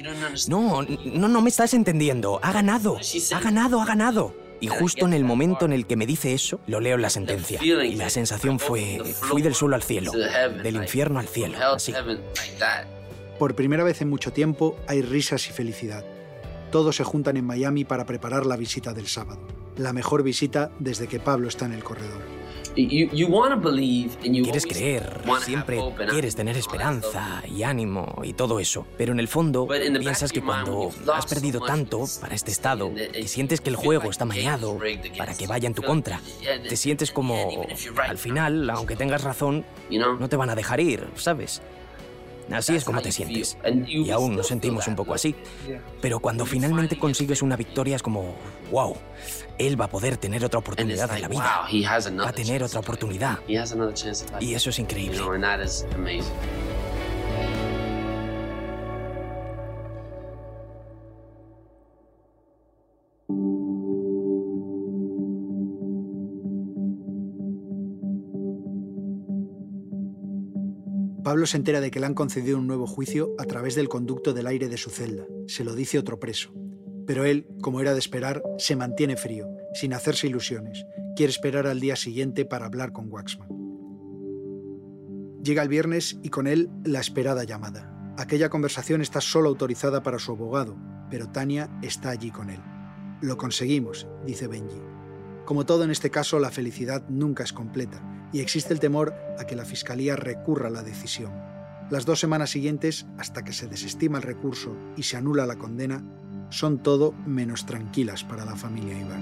No, 0.49 0.83
no, 0.83 1.29
no 1.29 1.43
me 1.43 1.49
estás 1.49 1.75
entendiendo. 1.75 2.41
Ha 2.43 2.53
ganado. 2.53 2.99
Ha 3.33 3.41
ganado, 3.41 3.81
ha 3.81 3.87
ganado. 3.87 4.35
Y 4.61 4.69
justo 4.69 5.07
en 5.07 5.13
el 5.13 5.25
momento 5.25 5.67
en 5.67 5.73
el 5.73 5.87
que 5.87 5.97
me 5.97 6.07
dice 6.07 6.33
eso, 6.33 6.61
lo 6.67 6.81
leo 6.81 6.97
en 6.97 7.03
la 7.03 7.11
sentencia. 7.11 7.61
Y 7.63 7.95
la 7.97 8.11
sensación 8.11 8.59
fue, 8.59 9.01
fui 9.05 9.43
del 9.43 9.55
suelo 9.55 9.77
al 9.77 9.83
cielo, 9.83 10.13
del 10.13 10.77
infierno 10.77 11.19
al 11.19 11.29
cielo, 11.29 11.59
así. 11.75 11.93
Por 13.39 13.55
primera 13.55 13.85
vez 13.85 14.01
en 14.01 14.09
mucho 14.09 14.33
tiempo 14.33 14.79
hay 14.87 15.03
risas 15.03 15.47
y 15.49 15.53
felicidad. 15.53 16.05
Todos 16.73 16.97
se 16.97 17.05
juntan 17.05 17.37
en 17.37 17.45
Miami 17.45 17.85
para 17.85 18.07
preparar 18.07 18.47
la 18.47 18.57
visita 18.57 18.95
del 18.95 19.09
sábado. 19.09 19.41
La 19.77 19.93
mejor 19.93 20.23
visita 20.23 20.71
desde 20.79 21.07
que 21.07 21.21
Pablo 21.21 21.49
está 21.49 21.67
en 21.67 21.73
el 21.73 21.85
corredor. 21.85 22.36
Quieres 24.45 24.67
creer, 24.67 25.23
siempre 25.41 25.81
quieres 26.11 26.37
tener 26.37 26.57
esperanza 26.57 27.43
y 27.49 27.63
ánimo 27.63 28.21
y 28.23 28.35
todo 28.35 28.61
eso, 28.61 28.87
pero 28.99 29.13
en 29.13 29.21
el 29.21 29.29
fondo 29.29 29.67
piensas 29.67 30.31
que 30.33 30.43
cuando 30.43 30.91
has 31.13 31.27
perdido 31.27 31.61
tanto 31.61 32.05
para 32.21 32.35
este 32.35 32.51
estado, 32.51 32.93
que 32.95 33.27
sientes 33.27 33.61
que 33.61 33.71
el 33.71 33.77
juego 33.77 34.11
está 34.11 34.25
mañado 34.25 34.79
para 35.17 35.35
que 35.35 35.47
vaya 35.47 35.67
en 35.67 35.75
tu 35.75 35.83
contra, 35.83 36.21
te 36.69 36.77
sientes 36.77 37.11
como, 37.11 37.67
al 38.07 38.19
final, 38.19 38.69
aunque 38.71 38.97
tengas 38.97 39.23
razón, 39.25 39.65
no 39.91 40.29
te 40.29 40.37
van 40.37 40.51
a 40.51 40.55
dejar 40.55 40.81
ir, 40.81 41.07
¿sabes? 41.17 41.63
Así 42.51 42.77
es 42.77 42.85
como 42.85 43.03
te 43.03 43.11
sientes. 43.13 43.57
Y 43.87 44.11
aún 44.11 44.37
nos 44.37 44.47
sentimos 44.47 44.87
un 44.87 44.97
poco 44.97 45.15
así. 45.15 45.35
Pero 46.01 46.21
cuando 46.21 46.47
finalmente 46.47 46.99
consigues 46.99 47.43
una 47.43 47.57
victoria 47.57 47.97
es 47.97 48.03
como, 48.03 48.37
wow, 48.71 48.97
él 49.59 49.81
va 49.81 49.87
a 49.87 49.89
poder 49.89 50.17
tener 50.17 50.45
otra 50.45 50.59
oportunidad 50.61 51.15
en 51.15 51.23
la 51.23 51.29
vida. 51.29 51.67
Va 52.25 52.29
a 52.31 52.33
tener 52.33 52.63
otra 52.63 52.81
oportunidad. 52.81 53.39
Y 54.41 54.55
eso 54.55 54.71
es 54.71 54.79
increíble. 54.79 55.19
Pablo 71.37 71.47
se 71.47 71.59
entera 71.59 71.83
de 71.83 71.91
que 71.91 72.01
le 72.01 72.07
han 72.07 72.15
concedido 72.15 72.57
un 72.57 72.67
nuevo 72.67 72.87
juicio 72.87 73.35
a 73.37 73.45
través 73.45 73.75
del 73.75 73.91
conducto 73.91 74.33
del 74.33 74.47
aire 74.47 74.71
de 74.71 74.79
su 74.79 74.89
celda. 74.89 75.27
Se 75.47 75.65
lo 75.65 75.75
dice 75.75 75.99
otro 75.99 76.19
preso. 76.19 76.51
Pero 77.07 77.27
él, 77.27 77.47
como 77.61 77.83
era 77.83 77.93
de 77.93 77.99
esperar, 77.99 78.43
se 78.57 78.75
mantiene 78.75 79.19
frío, 79.19 79.47
sin 79.75 79.93
hacerse 79.93 80.29
ilusiones. 80.29 80.87
Quiere 81.15 81.31
esperar 81.31 81.67
al 81.67 81.79
día 81.79 81.95
siguiente 81.95 82.47
para 82.47 82.65
hablar 82.65 82.93
con 82.93 83.13
Waxman. 83.13 83.51
Llega 85.43 85.63
el 85.63 85.69
viernes 85.69 86.19
y 86.23 86.31
con 86.31 86.47
él 86.47 86.71
la 86.87 87.01
esperada 87.01 87.45
llamada. 87.45 88.15
Aquella 88.17 88.49
conversación 88.49 89.03
está 89.03 89.21
solo 89.21 89.51
autorizada 89.51 90.03
para 90.03 90.19
su 90.19 90.33
abogado, 90.33 90.75
pero 91.11 91.31
Tania 91.31 91.69
está 91.83 92.09
allí 92.09 92.31
con 92.31 92.49
él. 92.49 92.63
Lo 93.21 93.37
conseguimos, 93.37 94.09
dice 94.25 94.47
Benji. 94.47 94.81
Como 95.47 95.65
todo 95.65 95.85
en 95.85 95.93
este 95.93 96.11
caso, 96.11 96.41
la 96.41 96.51
felicidad 96.51 97.09
nunca 97.09 97.45
es 97.45 97.53
completa 97.53 98.03
y 98.33 98.41
existe 98.41 98.75
el 98.75 98.81
temor 98.81 99.15
a 99.39 99.47
que 99.47 99.55
la 99.55 99.65
Fiscalía 99.65 100.17
recurra 100.17 100.71
la 100.71 100.83
decisión. 100.83 101.33
Las 101.89 102.05
dos 102.05 102.19
semanas 102.19 102.51
siguientes, 102.51 103.07
hasta 103.17 103.45
que 103.45 103.53
se 103.53 103.69
desestima 103.69 104.19
el 104.19 104.25
recurso 104.25 104.77
y 104.97 105.05
se 105.05 105.17
anula 105.17 105.47
la 105.47 105.57
condena, 105.57 106.05
son 106.51 106.83
todo 106.83 107.13
menos 107.27 107.65
tranquilas 107.65 108.25
para 108.25 108.45
la 108.45 108.57
familia 108.57 108.99
Ibar. 108.99 109.21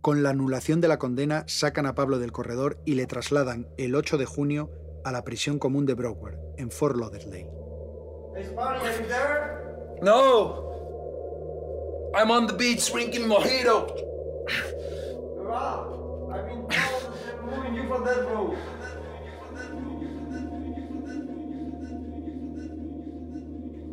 Con 0.00 0.22
la 0.22 0.30
anulación 0.30 0.80
de 0.80 0.86
la 0.86 1.00
condena, 1.00 1.44
sacan 1.48 1.86
a 1.86 1.96
Pablo 1.96 2.20
del 2.20 2.30
corredor 2.30 2.80
y 2.86 2.94
le 2.94 3.06
trasladan 3.06 3.66
el 3.76 3.96
8 3.96 4.18
de 4.18 4.26
junio 4.26 4.70
a 5.04 5.10
la 5.10 5.24
prisión 5.24 5.58
común 5.58 5.84
de 5.84 5.94
Broward, 5.94 6.38
en 6.58 6.70
Fort 6.70 6.96
Lauderdale. 6.96 7.61
No. 10.02 10.72
I'm 12.14 12.30
on 12.30 12.46
the 12.46 12.54
beach 12.54 12.92
drinking 12.92 13.26
mojito. 13.26 13.86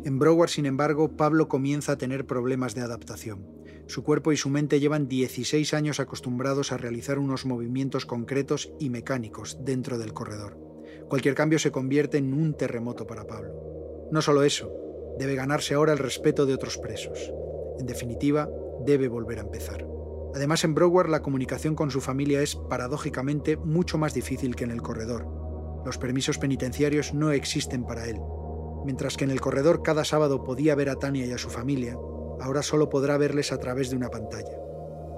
En 0.04 0.18
Broward, 0.18 0.48
sin 0.48 0.66
embargo, 0.66 1.16
Pablo 1.16 1.48
comienza 1.48 1.92
a 1.92 1.98
tener 1.98 2.26
problemas 2.26 2.74
de 2.74 2.80
adaptación. 2.80 3.46
Su 3.86 4.02
cuerpo 4.02 4.32
y 4.32 4.36
su 4.36 4.48
mente 4.48 4.80
llevan 4.80 5.08
16 5.08 5.74
años 5.74 6.00
acostumbrados 6.00 6.72
a 6.72 6.78
realizar 6.78 7.18
unos 7.18 7.44
movimientos 7.44 8.06
concretos 8.06 8.72
y 8.78 8.88
mecánicos 8.88 9.58
dentro 9.64 9.98
del 9.98 10.12
corredor. 10.12 10.58
Cualquier 11.08 11.34
cambio 11.34 11.58
se 11.58 11.70
convierte 11.70 12.18
en 12.18 12.32
un 12.32 12.54
terremoto 12.54 13.06
para 13.06 13.26
Pablo. 13.26 13.69
No 14.10 14.22
solo 14.22 14.42
eso, 14.42 14.72
debe 15.18 15.34
ganarse 15.34 15.74
ahora 15.74 15.92
el 15.92 15.98
respeto 15.98 16.46
de 16.46 16.54
otros 16.54 16.78
presos. 16.78 17.32
En 17.78 17.86
definitiva, 17.86 18.48
debe 18.84 19.08
volver 19.08 19.38
a 19.38 19.42
empezar. 19.42 19.86
Además, 20.34 20.64
en 20.64 20.74
Broward 20.74 21.08
la 21.08 21.22
comunicación 21.22 21.74
con 21.74 21.90
su 21.90 22.00
familia 22.00 22.42
es 22.42 22.56
paradójicamente 22.56 23.56
mucho 23.56 23.98
más 23.98 24.14
difícil 24.14 24.54
que 24.54 24.64
en 24.64 24.70
el 24.70 24.82
corredor. 24.82 25.26
Los 25.84 25.98
permisos 25.98 26.38
penitenciarios 26.38 27.14
no 27.14 27.32
existen 27.32 27.84
para 27.84 28.06
él. 28.08 28.20
Mientras 28.84 29.16
que 29.16 29.24
en 29.24 29.30
el 29.30 29.40
corredor 29.40 29.82
cada 29.82 30.04
sábado 30.04 30.44
podía 30.44 30.74
ver 30.74 30.88
a 30.88 30.96
Tania 30.96 31.26
y 31.26 31.32
a 31.32 31.38
su 31.38 31.50
familia, 31.50 31.96
ahora 32.40 32.62
solo 32.62 32.88
podrá 32.88 33.16
verles 33.16 33.52
a 33.52 33.58
través 33.58 33.90
de 33.90 33.96
una 33.96 34.08
pantalla. 34.08 34.58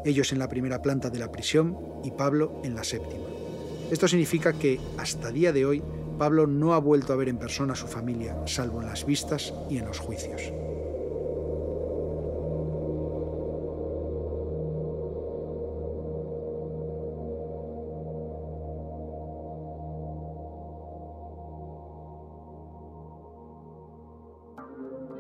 Ellos 0.05 0.33
en 0.33 0.39
la 0.39 0.49
primera 0.49 0.83
planta 0.83 1.11
de 1.11 1.19
la 1.19 1.31
prisión 1.31 1.79
y 2.03 2.11
Pablo 2.11 2.61
en 2.65 2.75
la 2.75 2.85
séptima. 2.85 3.27
Esto 3.91 4.09
significa 4.09 4.53
que, 4.55 4.81
hasta 4.99 5.31
día 5.31 5.53
de 5.53 5.67
hoy, 5.67 5.83
Pablo 6.19 6.47
no 6.47 6.75
ha 6.75 6.79
vuelto 6.79 7.13
a 7.13 7.17
ver 7.17 7.29
en 7.29 7.39
persona 7.39 7.73
a 7.73 7.77
su 7.77 7.87
familia, 7.87 8.37
salvo 8.47 8.81
en 8.81 8.89
las 8.89 9.05
vistas 9.05 9.53
y 9.69 9.79
en 9.79 9.87
los 9.87 9.99
juicios. 9.99 10.53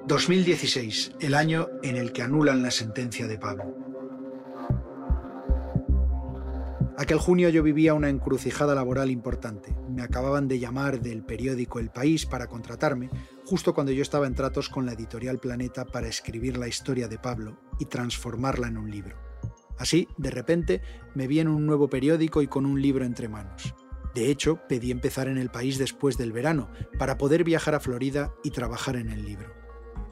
...2016, 0.04 1.16
el 1.20 1.34
año 1.34 1.68
en 1.82 1.96
el 1.96 2.12
que 2.12 2.20
anulan 2.20 2.62
la 2.62 2.70
sentencia 2.70 3.26
de 3.26 3.38
Pablo. 3.38 3.81
Aquel 7.02 7.18
junio 7.18 7.48
yo 7.48 7.64
vivía 7.64 7.94
una 7.94 8.10
encrucijada 8.10 8.76
laboral 8.76 9.10
importante. 9.10 9.74
Me 9.90 10.02
acababan 10.02 10.46
de 10.46 10.60
llamar 10.60 11.00
del 11.00 11.24
periódico 11.24 11.80
El 11.80 11.90
País 11.90 12.26
para 12.26 12.46
contratarme, 12.46 13.10
justo 13.44 13.74
cuando 13.74 13.90
yo 13.90 14.02
estaba 14.02 14.28
en 14.28 14.36
tratos 14.36 14.68
con 14.68 14.86
la 14.86 14.92
editorial 14.92 15.40
Planeta 15.40 15.84
para 15.84 16.06
escribir 16.06 16.56
la 16.56 16.68
historia 16.68 17.08
de 17.08 17.18
Pablo 17.18 17.58
y 17.80 17.86
transformarla 17.86 18.68
en 18.68 18.76
un 18.76 18.88
libro. 18.88 19.16
Así, 19.78 20.06
de 20.16 20.30
repente, 20.30 20.80
me 21.16 21.26
vi 21.26 21.40
en 21.40 21.48
un 21.48 21.66
nuevo 21.66 21.90
periódico 21.90 22.40
y 22.40 22.46
con 22.46 22.66
un 22.66 22.80
libro 22.80 23.04
entre 23.04 23.28
manos. 23.28 23.74
De 24.14 24.30
hecho, 24.30 24.60
pedí 24.68 24.92
empezar 24.92 25.26
en 25.26 25.38
el 25.38 25.50
país 25.50 25.78
después 25.78 26.16
del 26.16 26.30
verano, 26.30 26.70
para 27.00 27.18
poder 27.18 27.42
viajar 27.42 27.74
a 27.74 27.80
Florida 27.80 28.32
y 28.44 28.52
trabajar 28.52 28.94
en 28.94 29.08
el 29.08 29.24
libro. 29.24 29.52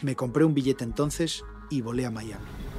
Me 0.03 0.17
compré 0.17 0.45
un 0.45 0.55
billete 0.55 0.83
entonces 0.83 1.45
y 1.71 1.83
volé 1.83 2.05
a 2.05 2.11
Miami. 2.11 2.70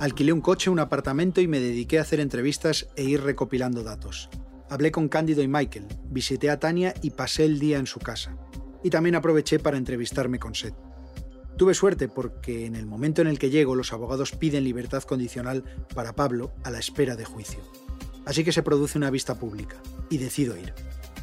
Alquilé 0.00 0.32
un 0.32 0.40
coche, 0.40 0.70
un 0.70 0.78
apartamento 0.78 1.40
y 1.40 1.48
me 1.48 1.58
dediqué 1.58 1.98
a 1.98 2.02
hacer 2.02 2.20
entrevistas 2.20 2.86
e 2.94 3.02
ir 3.02 3.20
recopilando 3.20 3.82
datos. 3.82 4.30
Hablé 4.70 4.92
con 4.92 5.08
Cándido 5.08 5.42
y 5.42 5.48
Michael, 5.48 5.88
visité 6.08 6.50
a 6.50 6.60
Tania 6.60 6.94
y 7.02 7.10
pasé 7.10 7.44
el 7.44 7.58
día 7.58 7.78
en 7.78 7.86
su 7.86 7.98
casa. 7.98 8.36
Y 8.84 8.90
también 8.90 9.16
aproveché 9.16 9.58
para 9.58 9.76
entrevistarme 9.76 10.38
con 10.38 10.54
Seth. 10.54 10.76
Tuve 11.56 11.74
suerte 11.74 12.06
porque 12.06 12.64
en 12.64 12.76
el 12.76 12.86
momento 12.86 13.22
en 13.22 13.26
el 13.26 13.40
que 13.40 13.50
llego 13.50 13.74
los 13.74 13.92
abogados 13.92 14.30
piden 14.30 14.62
libertad 14.62 15.02
condicional 15.02 15.64
para 15.96 16.14
Pablo 16.14 16.52
a 16.62 16.70
la 16.70 16.78
espera 16.78 17.16
de 17.16 17.24
juicio. 17.24 17.58
Así 18.24 18.44
que 18.44 18.52
se 18.52 18.62
produce 18.62 18.98
una 18.98 19.10
vista 19.10 19.34
pública 19.34 19.78
y 20.10 20.18
decido 20.18 20.56
ir. 20.56 20.74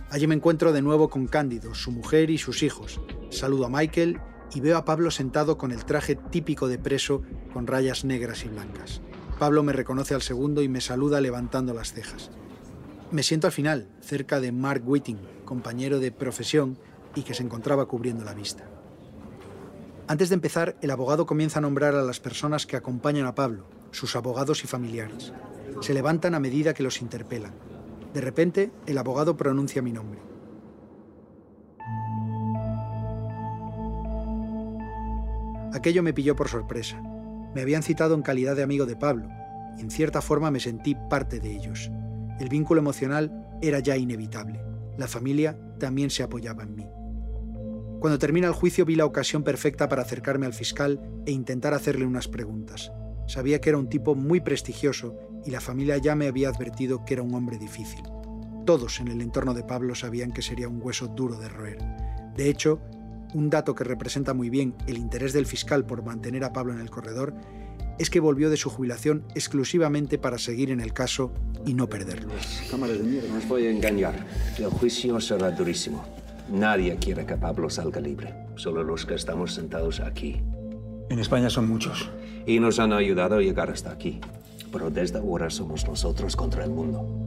Allí 0.10 0.28
me 0.28 0.36
encuentro 0.36 0.74
de 0.74 0.82
nuevo 0.82 1.10
con 1.10 1.28
Cándido, 1.28 1.74
su 1.76 1.92
mujer 1.92 2.30
y 2.30 2.38
sus 2.38 2.62
hijos. 2.62 3.00
Saludo 3.30 3.68
a 3.68 3.70
Michael 3.70 4.20
y 4.54 4.60
veo 4.60 4.78
a 4.78 4.86
Pablo 4.86 5.12
sentado 5.12 5.58
con 5.58 5.72
el 5.72 5.86
traje 5.86 6.16
típico 6.16 6.68
de 6.68 6.78
preso 6.78 7.22
con 7.54 7.68
rayas 7.68 8.06
negras 8.06 8.46
y 8.46 8.50
blancas. 8.50 9.02
Pablo 9.40 9.64
me 9.64 9.74
reconoce 9.74 10.14
al 10.14 10.22
segundo 10.22 10.62
y 10.62 10.70
me 10.70 10.82
saluda 10.82 11.20
levantando 11.22 11.74
las 11.74 11.94
cejas. 11.94 12.32
Me 13.12 13.24
siento 13.24 13.48
al 13.48 13.54
final, 13.54 13.90
cerca 14.02 14.40
de 14.40 14.52
Mark 14.52 14.84
Whiting, 14.86 15.20
compañero 15.44 16.00
de 16.00 16.12
profesión 16.12 16.78
y 17.16 17.24
que 17.24 17.34
se 17.34 17.44
encontraba 17.44 17.86
cubriendo 17.86 18.24
la 18.24 18.34
vista. 18.34 18.66
Antes 20.08 20.30
de 20.30 20.36
empezar, 20.36 20.76
el 20.82 20.92
abogado 20.92 21.26
comienza 21.26 21.60
a 21.60 21.62
nombrar 21.62 21.96
a 21.96 22.04
las 22.04 22.20
personas 22.20 22.66
que 22.66 22.78
acompañan 22.78 23.26
a 23.26 23.36
Pablo, 23.36 23.68
sus 23.92 24.16
abogados 24.16 24.64
y 24.64 24.68
familiares. 24.68 25.34
Se 25.82 25.94
levantan 25.94 26.36
a 26.36 26.40
medida 26.40 26.74
que 26.74 26.84
los 26.84 27.02
interpelan. 27.02 27.54
De 28.14 28.22
repente, 28.22 28.72
el 28.86 28.98
abogado 28.98 29.36
pronuncia 29.36 29.82
mi 29.82 29.92
nombre. 29.92 30.20
Aquello 35.76 36.02
me 36.04 36.14
pilló 36.14 36.38
por 36.38 36.48
sorpresa. 36.48 37.02
Me 37.54 37.62
habían 37.62 37.84
citado 37.84 38.16
en 38.16 38.22
calidad 38.22 38.56
de 38.56 38.64
amigo 38.64 38.86
de 38.86 38.96
Pablo, 38.96 39.28
y 39.78 39.82
en 39.82 39.92
cierta 39.92 40.22
forma 40.22 40.50
me 40.50 40.62
sentí 40.62 40.96
parte 41.10 41.42
de 41.42 41.52
ellos. 41.52 41.92
El 42.40 42.48
vínculo 42.48 42.80
emocional 42.80 43.46
era 43.62 43.80
ya 43.80 43.98
inevitable. 43.98 44.64
La 44.98 45.10
familia 45.10 45.60
también 45.78 46.12
se 46.12 46.24
apoyaba 46.24 46.64
en 46.64 46.76
mí. 46.76 46.88
Cuando 48.00 48.18
termina 48.18 48.48
el 48.48 48.54
juicio 48.54 48.86
vi 48.86 48.96
la 48.96 49.04
ocasión 49.04 49.44
perfecta 49.44 49.90
para 49.90 50.04
acercarme 50.04 50.46
al 50.46 50.54
fiscal 50.54 51.02
e 51.26 51.34
intentar 51.34 51.74
hacerle 51.74 52.06
unas 52.06 52.30
preguntas. 52.30 52.94
Sabía 53.28 53.60
que 53.60 53.68
era 53.68 53.78
un 53.78 53.90
tipo 53.90 54.16
muy 54.16 54.40
prestigioso 54.40 55.18
y 55.44 55.52
la 55.52 55.60
familia 55.60 55.98
ya 55.98 56.16
me 56.16 56.28
había 56.28 56.48
advertido 56.48 57.04
que 57.04 57.16
era 57.16 57.24
un 57.24 57.36
hombre 57.36 57.58
difícil. 57.58 58.04
Todos 58.66 59.02
en 59.02 59.10
el 59.10 59.20
entorno 59.20 59.54
de 59.54 59.66
Pablo 59.66 59.94
sabían 59.94 60.32
que 60.32 60.42
sería 60.42 60.70
un 60.70 60.80
hueso 60.82 61.08
duro 61.08 61.38
de 61.38 61.50
roer. 61.50 61.80
De 62.38 62.50
hecho, 62.50 62.80
un 63.34 63.50
dato 63.50 63.76
que 63.76 63.84
representa 63.84 64.34
muy 64.34 64.50
bien 64.50 64.76
el 64.88 64.98
interés 64.98 65.34
del 65.34 65.46
fiscal 65.46 65.86
por 65.86 66.04
mantener 66.04 66.44
a 66.44 66.54
Pablo 66.54 66.74
en 66.74 66.80
el 66.80 66.90
corredor 66.90 67.34
es 67.98 68.10
que 68.10 68.20
volvió 68.20 68.50
de 68.50 68.58
su 68.58 68.70
jubilación 68.70 69.24
exclusivamente 69.36 70.18
para 70.18 70.38
seguir 70.38 70.72
en 70.72 70.82
el 70.82 70.94
caso 70.94 71.32
y 71.66 71.74
no 71.74 71.88
perderlo. 71.88 72.34
Cámaras 72.70 72.98
de 72.98 73.04
mierda, 73.04 73.30
no 73.30 73.38
os 73.38 73.48
voy 73.48 73.68
a 73.68 73.72
engañar. 73.72 74.26
El 74.58 74.66
juicio 74.66 75.20
será 75.22 75.52
durísimo. 75.52 76.04
Nadie 76.50 76.96
quiere 76.98 77.26
que 77.26 77.36
Pablo 77.36 77.70
salga 77.70 78.02
libre. 78.02 78.34
Solo 78.56 78.84
los 78.84 79.06
que 79.06 79.16
estamos 79.16 79.54
sentados 79.54 80.00
aquí. 80.00 80.42
En 81.10 81.20
España 81.20 81.50
son 81.50 81.68
muchos. 81.68 82.10
Y 82.46 82.60
nos 82.60 82.80
han 82.80 82.94
ayudado 82.94 83.38
a 83.38 83.42
llegar 83.42 83.70
hasta 83.70 83.92
aquí. 83.92 84.20
Pero 84.72 84.90
desde 84.90 85.18
ahora 85.18 85.50
somos 85.50 85.88
nosotros 85.88 86.36
contra 86.36 86.64
el 86.64 86.72
mundo. 86.72 87.26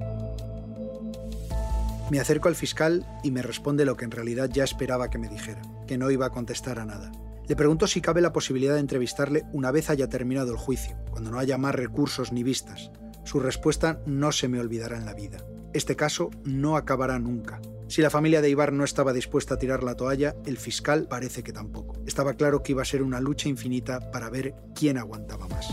Me 2.10 2.20
acerco 2.20 2.48
al 2.48 2.54
fiscal 2.54 3.04
y 3.22 3.30
me 3.30 3.42
responde 3.42 3.84
lo 3.84 3.96
que 3.96 4.04
en 4.04 4.10
realidad 4.10 4.48
ya 4.52 4.64
esperaba 4.64 5.10
que 5.10 5.18
me 5.18 5.28
dijera, 5.28 5.60
que 5.88 5.98
no 5.98 6.12
iba 6.12 6.26
a 6.26 6.30
contestar 6.30 6.78
a 6.78 6.84
nada. 6.84 7.10
Le 7.48 7.56
pregunto 7.56 7.88
si 7.88 8.00
cabe 8.00 8.20
la 8.20 8.32
posibilidad 8.32 8.74
de 8.74 8.80
entrevistarle 8.80 9.44
una 9.52 9.72
vez 9.72 9.90
haya 9.90 10.08
terminado 10.08 10.52
el 10.52 10.58
juicio, 10.58 10.96
cuando 11.10 11.32
no 11.32 11.40
haya 11.40 11.58
más 11.58 11.74
recursos 11.74 12.30
ni 12.30 12.44
vistas. 12.44 12.92
Su 13.24 13.40
respuesta 13.40 14.00
no 14.06 14.30
se 14.30 14.46
me 14.46 14.60
olvidará 14.60 14.96
en 14.96 15.06
la 15.06 15.14
vida. 15.14 15.38
Este 15.72 15.96
caso 15.96 16.30
no 16.44 16.76
acabará 16.76 17.18
nunca. 17.18 17.60
Si 17.88 18.02
la 18.02 18.10
familia 18.10 18.42
de 18.42 18.50
Ibar 18.50 18.72
no 18.72 18.84
estaba 18.84 19.14
dispuesta 19.14 19.54
a 19.54 19.58
tirar 19.58 19.82
la 19.82 19.96
toalla, 19.96 20.36
el 20.44 20.58
fiscal 20.58 21.08
parece 21.08 21.42
que 21.42 21.54
tampoco. 21.54 21.96
Estaba 22.06 22.34
claro 22.34 22.62
que 22.62 22.72
iba 22.72 22.82
a 22.82 22.86
ser 22.86 23.02
una 23.02 23.20
lucha 23.20 23.48
infinita 23.48 24.10
para 24.10 24.28
ver 24.28 24.54
quién 24.74 24.98
aguantaba 24.98 25.48
más. 25.48 25.68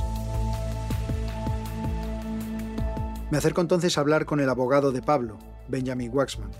Me 3.32 3.38
acerco 3.38 3.60
entonces 3.60 3.98
a 3.98 4.02
hablar 4.02 4.26
con 4.26 4.40
el 4.40 4.50
abogado 4.50 4.94
de 4.94 5.02
Pablo, 5.02 5.40
Benjamin 5.68 6.12
Waxman. 6.14 6.52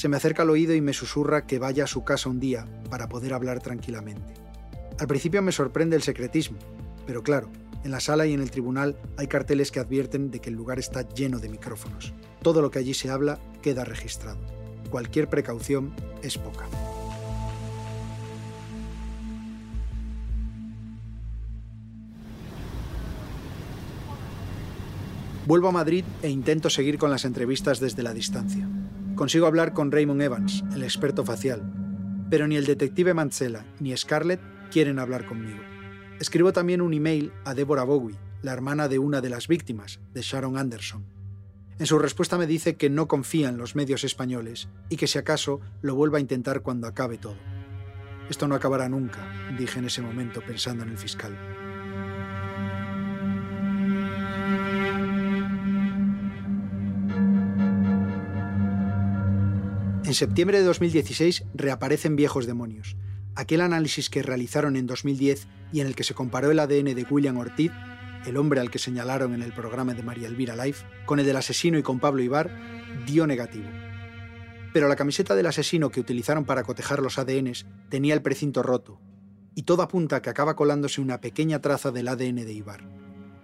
Se 0.00 0.08
me 0.08 0.16
acerca 0.16 0.44
al 0.44 0.48
oído 0.48 0.74
y 0.74 0.80
me 0.80 0.94
susurra 0.94 1.46
que 1.46 1.58
vaya 1.58 1.84
a 1.84 1.86
su 1.86 2.04
casa 2.04 2.30
un 2.30 2.40
día 2.40 2.64
para 2.88 3.10
poder 3.10 3.34
hablar 3.34 3.60
tranquilamente. 3.60 4.32
Al 4.98 5.06
principio 5.06 5.42
me 5.42 5.52
sorprende 5.52 5.94
el 5.94 6.00
secretismo, 6.00 6.56
pero 7.06 7.22
claro, 7.22 7.50
en 7.84 7.90
la 7.90 8.00
sala 8.00 8.24
y 8.24 8.32
en 8.32 8.40
el 8.40 8.50
tribunal 8.50 8.96
hay 9.18 9.26
carteles 9.26 9.70
que 9.70 9.78
advierten 9.78 10.30
de 10.30 10.40
que 10.40 10.48
el 10.48 10.56
lugar 10.56 10.78
está 10.78 11.06
lleno 11.06 11.38
de 11.38 11.50
micrófonos. 11.50 12.14
Todo 12.40 12.62
lo 12.62 12.70
que 12.70 12.78
allí 12.78 12.94
se 12.94 13.10
habla 13.10 13.40
queda 13.60 13.84
registrado. 13.84 14.40
Cualquier 14.88 15.28
precaución 15.28 15.92
es 16.22 16.38
poca. 16.38 16.64
Vuelvo 25.46 25.68
a 25.68 25.72
Madrid 25.72 26.06
e 26.22 26.30
intento 26.30 26.70
seguir 26.70 26.96
con 26.96 27.10
las 27.10 27.26
entrevistas 27.26 27.80
desde 27.80 28.02
la 28.02 28.14
distancia. 28.14 28.66
Consigo 29.20 29.46
hablar 29.46 29.74
con 29.74 29.92
Raymond 29.92 30.22
Evans, 30.22 30.64
el 30.74 30.82
experto 30.82 31.26
facial, 31.26 31.62
pero 32.30 32.48
ni 32.48 32.56
el 32.56 32.64
detective 32.64 33.12
Mancela 33.12 33.66
ni 33.78 33.94
Scarlett 33.94 34.40
quieren 34.70 34.98
hablar 34.98 35.26
conmigo. 35.26 35.60
Escribo 36.18 36.54
también 36.54 36.80
un 36.80 36.94
email 36.94 37.30
a 37.44 37.52
Deborah 37.52 37.84
Bowie, 37.84 38.16
la 38.40 38.54
hermana 38.54 38.88
de 38.88 38.98
una 38.98 39.20
de 39.20 39.28
las 39.28 39.46
víctimas, 39.46 40.00
de 40.14 40.22
Sharon 40.22 40.56
Anderson. 40.56 41.04
En 41.78 41.84
su 41.84 41.98
respuesta 41.98 42.38
me 42.38 42.46
dice 42.46 42.76
que 42.76 42.88
no 42.88 43.08
confía 43.08 43.50
en 43.50 43.58
los 43.58 43.76
medios 43.76 44.04
españoles 44.04 44.70
y 44.88 44.96
que 44.96 45.06
si 45.06 45.18
acaso 45.18 45.60
lo 45.82 45.94
vuelva 45.94 46.16
a 46.16 46.22
intentar 46.22 46.62
cuando 46.62 46.86
acabe 46.86 47.18
todo. 47.18 47.36
Esto 48.30 48.48
no 48.48 48.54
acabará 48.54 48.88
nunca, 48.88 49.20
dije 49.58 49.80
en 49.80 49.84
ese 49.84 50.00
momento 50.00 50.40
pensando 50.40 50.82
en 50.82 50.92
el 50.92 50.96
fiscal. 50.96 51.36
En 60.10 60.14
septiembre 60.14 60.58
de 60.58 60.64
2016 60.64 61.44
reaparecen 61.54 62.16
Viejos 62.16 62.44
Demonios, 62.44 62.96
aquel 63.36 63.60
análisis 63.60 64.10
que 64.10 64.24
realizaron 64.24 64.74
en 64.74 64.88
2010 64.88 65.46
y 65.72 65.82
en 65.82 65.86
el 65.86 65.94
que 65.94 66.02
se 66.02 66.14
comparó 66.14 66.50
el 66.50 66.58
ADN 66.58 66.96
de 66.96 67.06
William 67.08 67.36
Ortiz, 67.36 67.70
el 68.26 68.36
hombre 68.36 68.58
al 68.58 68.72
que 68.72 68.80
señalaron 68.80 69.34
en 69.34 69.42
el 69.42 69.52
programa 69.52 69.94
de 69.94 70.02
María 70.02 70.26
Elvira 70.26 70.56
Life, 70.56 70.84
con 71.06 71.20
el 71.20 71.26
del 71.26 71.36
asesino 71.36 71.78
y 71.78 71.84
con 71.84 72.00
Pablo 72.00 72.24
Ibar, 72.24 72.50
dio 73.06 73.28
negativo. 73.28 73.68
Pero 74.72 74.88
la 74.88 74.96
camiseta 74.96 75.36
del 75.36 75.46
asesino 75.46 75.90
que 75.90 76.00
utilizaron 76.00 76.44
para 76.44 76.64
cotejar 76.64 76.98
los 76.98 77.16
ADNs 77.16 77.66
tenía 77.88 78.14
el 78.14 78.20
precinto 78.20 78.64
roto, 78.64 79.00
y 79.54 79.62
todo 79.62 79.82
apunta 79.82 80.22
que 80.22 80.30
acaba 80.30 80.56
colándose 80.56 81.00
una 81.00 81.20
pequeña 81.20 81.60
traza 81.60 81.92
del 81.92 82.08
ADN 82.08 82.34
de 82.34 82.52
Ibar. 82.52 82.80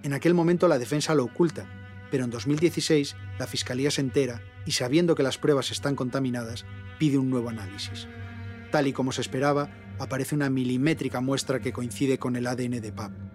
En 0.03 0.15
aquel 0.15 0.35
momento 0.35 0.67
la 0.67 0.81
defensa 0.81 1.15
lo 1.15 1.27
oculta, 1.27 1.71
pero 2.11 2.25
en 2.25 2.31
2016 2.31 3.15
la 3.39 3.47
Fiscalía 3.47 3.93
se 3.93 4.01
entera 4.01 4.43
y 4.67 4.73
sabiendo 4.73 5.15
que 5.15 5.23
las 5.23 5.39
pruebas 5.39 5.71
están 5.71 5.97
contaminadas, 5.97 6.67
pide 6.99 7.19
un 7.19 7.31
nuevo 7.31 7.49
análisis. 7.49 8.09
Tal 8.71 8.89
y 8.89 8.93
como 8.93 9.13
se 9.13 9.23
esperaba, 9.23 9.71
aparece 9.99 10.35
una 10.35 10.51
milimétrica 10.51 11.21
muestra 11.21 11.61
que 11.61 11.73
coincide 11.73 12.19
con 12.19 12.37
el 12.37 12.47
ADN 12.47 12.81
de 12.81 12.93
Pablo. 12.93 13.31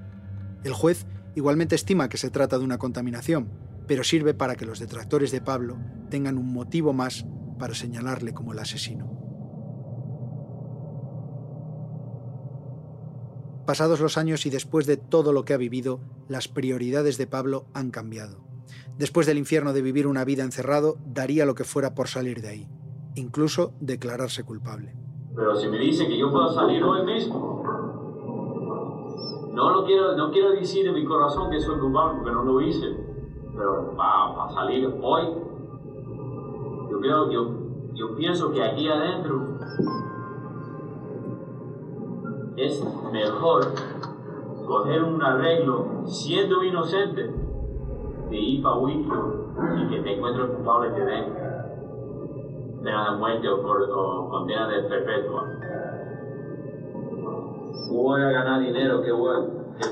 El 0.63 0.73
juez 0.73 1.07
igualmente 1.35 1.75
estima 1.75 2.09
que 2.09 2.17
se 2.17 2.29
trata 2.29 2.59
de 2.59 2.65
una 2.65 2.77
contaminación, 2.77 3.49
pero 3.87 4.03
sirve 4.03 4.33
para 4.33 4.55
que 4.55 4.65
los 4.65 4.79
detractores 4.79 5.31
de 5.31 5.41
Pablo 5.41 5.77
tengan 6.09 6.37
un 6.37 6.53
motivo 6.53 6.93
más 6.93 7.25
para 7.57 7.73
señalarle 7.73 8.33
como 8.33 8.53
el 8.53 8.59
asesino. 8.59 9.09
Pasados 13.65 13.99
los 14.01 14.17
años 14.17 14.45
y 14.45 14.49
después 14.49 14.85
de 14.85 14.97
todo 14.97 15.31
lo 15.31 15.45
que 15.45 15.53
ha 15.53 15.57
vivido, 15.57 16.01
las 16.27 16.47
prioridades 16.47 17.17
de 17.17 17.27
Pablo 17.27 17.67
han 17.73 17.91
cambiado. 17.91 18.50
Después 19.01 19.25
del 19.25 19.39
infierno 19.39 19.73
de 19.73 19.81
vivir 19.81 20.05
una 20.05 20.23
vida 20.23 20.43
encerrado, 20.43 20.97
daría 21.03 21.47
lo 21.47 21.55
que 21.55 21.63
fuera 21.63 21.95
por 21.95 22.07
salir 22.07 22.39
de 22.39 22.49
ahí. 22.49 22.67
incluso 23.15 23.73
declararse 23.79 24.43
culpable. 24.43 24.93
Pero 25.35 25.55
si 25.55 25.67
me 25.69 25.79
dice 25.79 26.07
que 26.07 26.15
yo 26.19 26.29
puedo 26.29 26.53
salir 26.53 26.83
hoy 26.83 27.03
mismo, 27.03 27.63
no 29.53 29.71
lo 29.71 29.85
quiero, 29.85 30.15
no 30.15 30.31
quiero 30.31 30.51
decir 30.51 30.85
en 30.85 30.93
mi 30.93 31.03
corazón 31.03 31.49
que 31.49 31.59
soy 31.59 31.79
culpable 31.79 32.19
porque 32.19 32.31
no 32.31 32.43
lo 32.43 32.61
hice, 32.61 32.95
pero 33.57 33.95
para 33.97 34.47
salir 34.53 34.87
hoy, 35.01 35.23
yo, 36.91 36.99
creo, 36.99 37.31
yo, 37.31 37.49
yo 37.95 38.15
pienso 38.15 38.51
que 38.51 38.63
aquí 38.63 38.87
adentro 38.87 39.57
es 42.55 42.83
mejor 43.11 43.73
coger 44.67 45.03
un 45.03 45.23
arreglo 45.23 46.03
siendo 46.05 46.63
inocente 46.63 47.40
de 48.31 48.37
ir 48.37 48.63
para 48.63 48.75
y 48.89 49.87
que 49.89 49.99
te 49.99 50.15
encuentres 50.15 50.47
culpable 50.47 50.89
te 50.91 51.05
den 51.05 51.51
pena 52.81 53.11
de 53.11 53.17
muerte 53.17 53.47
o, 53.49 54.29
condena 54.29 54.67
de 54.67 54.81
perpetua. 54.83 55.47
Voy 57.91 58.21
a 58.21 58.29
ganar 58.29 58.61
dinero, 58.61 59.01
¿qué, 59.03 59.11
voy, 59.11 59.35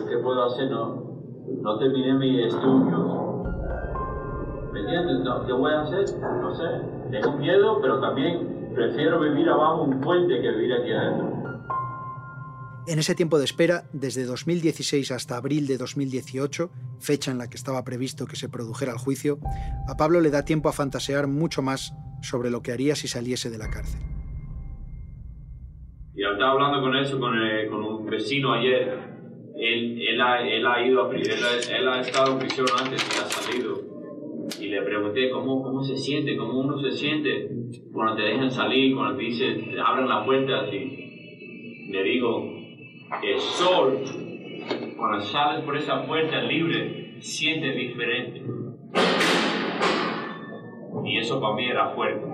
qué, 0.08 0.18
puedo 0.18 0.44
hacer? 0.44 0.72
No, 0.72 1.04
no 1.62 1.78
terminé 1.78 2.14
mis 2.14 2.46
estudios. 2.46 3.00
¿Me 4.72 4.80
entiendes? 4.80 5.18
¿Qué 5.46 5.54
voy 5.54 5.72
a 5.74 5.82
hacer? 5.82 6.06
No 6.42 6.56
sé. 6.56 6.82
Tengo 7.12 7.38
miedo, 7.38 7.80
pero 7.82 8.00
también 8.00 8.72
prefiero 8.74 9.20
vivir 9.20 9.50
abajo 9.50 9.84
un 9.84 10.00
puente 10.00 10.42
que 10.42 10.50
vivir 10.52 10.74
aquí 10.74 10.92
adentro. 10.94 11.29
En 12.90 12.98
ese 12.98 13.14
tiempo 13.14 13.38
de 13.38 13.46
espera, 13.46 13.84
desde 13.94 14.26
2016 14.26 15.12
hasta 15.12 15.38
abril 15.38 15.68
de 15.68 15.78
2018, 15.78 16.72
fecha 17.00 17.30
en 17.30 17.38
la 17.38 17.48
que 17.48 17.56
estaba 17.56 17.84
previsto 17.84 18.26
que 18.26 18.36
se 18.36 18.50
produjera 18.50 18.94
el 18.94 18.98
juicio, 18.98 19.38
a 19.88 19.96
Pablo 19.96 20.22
le 20.22 20.32
da 20.32 20.44
tiempo 20.44 20.70
a 20.70 20.74
fantasear 20.74 21.28
mucho 21.28 21.62
más 21.62 21.94
sobre 22.24 22.50
lo 22.50 22.64
que 22.64 22.72
haría 22.72 22.96
si 22.96 23.08
saliese 23.08 23.52
de 23.52 23.60
la 23.60 23.70
cárcel. 23.70 24.02
Y 26.16 26.24
estaba 26.24 26.54
hablando 26.54 26.82
con 26.82 26.98
eso 26.98 27.20
con, 27.20 27.38
eh, 27.38 27.68
con 27.70 27.84
un 27.84 28.08
vecino 28.08 28.54
ayer. 28.54 28.98
Él, 29.56 30.02
él, 30.02 30.20
ha, 30.20 30.42
él, 30.42 30.66
ha, 30.66 30.84
ido 30.84 31.12
a, 31.12 31.16
él, 31.16 31.30
él, 31.72 31.88
ha 31.88 32.02
estado 32.02 32.32
en 32.32 32.40
prisión 32.40 32.66
antes 32.76 33.08
y 33.08 33.20
ha 33.20 33.26
salido. 33.30 33.82
Y 34.60 34.68
le 34.68 34.82
pregunté 34.82 35.30
cómo, 35.30 35.62
cómo 35.62 35.84
se 35.84 35.96
siente, 35.96 36.36
cómo 36.36 36.60
uno 36.60 36.82
se 36.82 36.98
siente 36.98 37.52
cuando 37.94 38.16
te 38.16 38.24
dejan 38.24 38.50
salir, 38.50 38.96
cuando 38.96 39.20
te 39.20 39.26
dicen, 39.26 39.80
abren 39.80 40.10
la 40.10 40.26
puerta 40.26 40.62
así. 40.62 41.88
Le 41.92 42.04
digo, 42.04 42.59
el 43.24 43.40
sol, 43.40 44.04
cuando 44.98 45.22
sales 45.22 45.66
por 45.66 45.76
esa 45.78 46.06
puerta 46.06 46.42
libre, 46.42 47.22
siente 47.22 47.72
diferente. 47.72 48.44
Y 51.06 51.18
eso 51.18 51.42
para 51.42 51.56
mí 51.56 51.66
era 51.66 51.90
fuerte. 51.96 52.26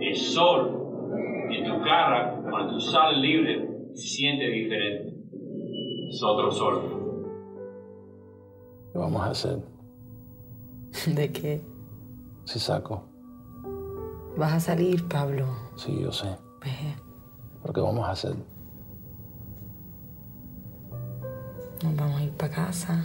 El 0.00 0.16
sol 0.16 0.80
en 1.50 1.64
tu 1.64 1.84
cara, 1.84 2.40
cuando 2.48 2.74
tú 2.74 2.80
sales 2.80 3.18
libre, 3.18 3.68
siente 3.94 4.46
diferente. 4.46 5.14
Es 6.08 6.22
otro 6.22 6.50
sol. 6.50 6.80
¿Qué 8.92 8.98
vamos 8.98 9.22
a 9.22 9.30
hacer? 9.30 9.58
¿De 11.14 11.32
qué? 11.32 11.60
Si 12.44 12.58
saco. 12.58 13.04
¿Vas 14.36 14.52
a 14.52 14.60
salir, 14.60 15.06
Pablo? 15.08 15.46
Sí, 15.76 16.00
yo 16.00 16.12
sé. 16.12 16.28
¿Pero 17.62 17.74
qué 17.74 17.80
vamos 17.80 18.08
a 18.08 18.12
hacer? 18.12 18.34
Nos 21.82 21.96
vamos 21.96 22.20
a 22.20 22.24
ir 22.24 22.32
para 22.32 22.54
casa. 22.54 23.02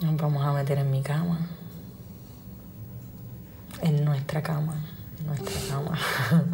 Nos 0.00 0.16
vamos 0.16 0.44
a 0.44 0.52
meter 0.52 0.78
en 0.78 0.90
mi 0.90 1.02
cama. 1.02 1.40
En 3.82 4.04
nuestra 4.04 4.40
cama. 4.40 4.76
Nuestra 5.24 5.60
cama. 5.68 5.98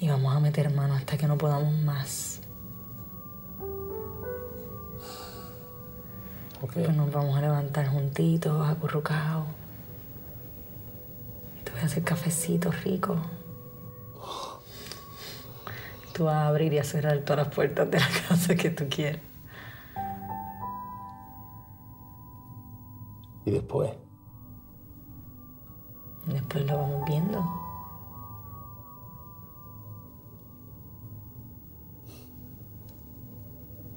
y 0.00 0.08
vamos 0.08 0.34
a 0.34 0.40
meter 0.40 0.74
mano 0.74 0.94
hasta 0.94 1.18
que 1.18 1.26
no 1.26 1.36
podamos 1.36 1.74
más. 1.82 2.40
Okay. 6.62 6.84
Pues 6.84 6.96
nos 6.96 7.12
vamos 7.12 7.36
a 7.36 7.42
levantar 7.42 7.88
juntitos, 7.88 8.68
acurrucados. 8.68 9.46
Y 11.58 11.64
te 11.64 11.72
voy 11.72 11.80
a 11.80 11.84
hacer 11.84 12.04
cafecitos 12.04 12.84
ricos 12.84 13.18
tú 16.20 16.28
a 16.28 16.48
abrir 16.48 16.74
y 16.74 16.78
a 16.78 16.84
cerrar 16.84 17.16
todas 17.20 17.46
las 17.46 17.54
puertas 17.54 17.90
de 17.90 17.98
la 17.98 18.06
casa 18.28 18.54
que 18.54 18.68
tú 18.68 18.84
quieras. 18.90 19.22
¿Y 23.46 23.50
después? 23.52 23.90
Después 26.26 26.66
lo 26.66 26.76
vamos 26.76 27.06
viendo. 27.06 27.42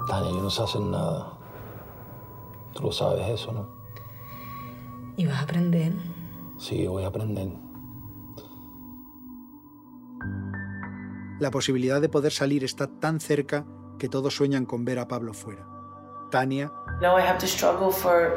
Tania, 0.07 0.31
yo 0.31 0.43
no 0.43 0.49
sé 0.49 0.63
hacer 0.63 0.79
nada. 0.79 1.33
Tú 2.73 2.83
lo 2.83 2.91
sabes 2.93 3.27
eso, 3.27 3.51
¿no? 3.51 3.67
Y 5.17 5.25
vas 5.25 5.41
a 5.41 5.43
aprender. 5.43 5.91
Sí, 6.57 6.87
voy 6.87 7.03
a 7.03 7.07
aprender. 7.07 7.62
La 11.43 11.51
posibilidad 11.51 11.99
de 11.99 12.07
poder 12.07 12.31
salir 12.31 12.63
está 12.63 12.87
tan 12.87 13.19
cerca 13.19 13.65
que 13.99 14.07
todos 14.07 14.33
sueñan 14.33 14.65
con 14.65 14.85
ver 14.85 14.97
a 14.97 15.09
Pablo 15.09 15.33
fuera. 15.33 15.67
Tania. 16.31 16.71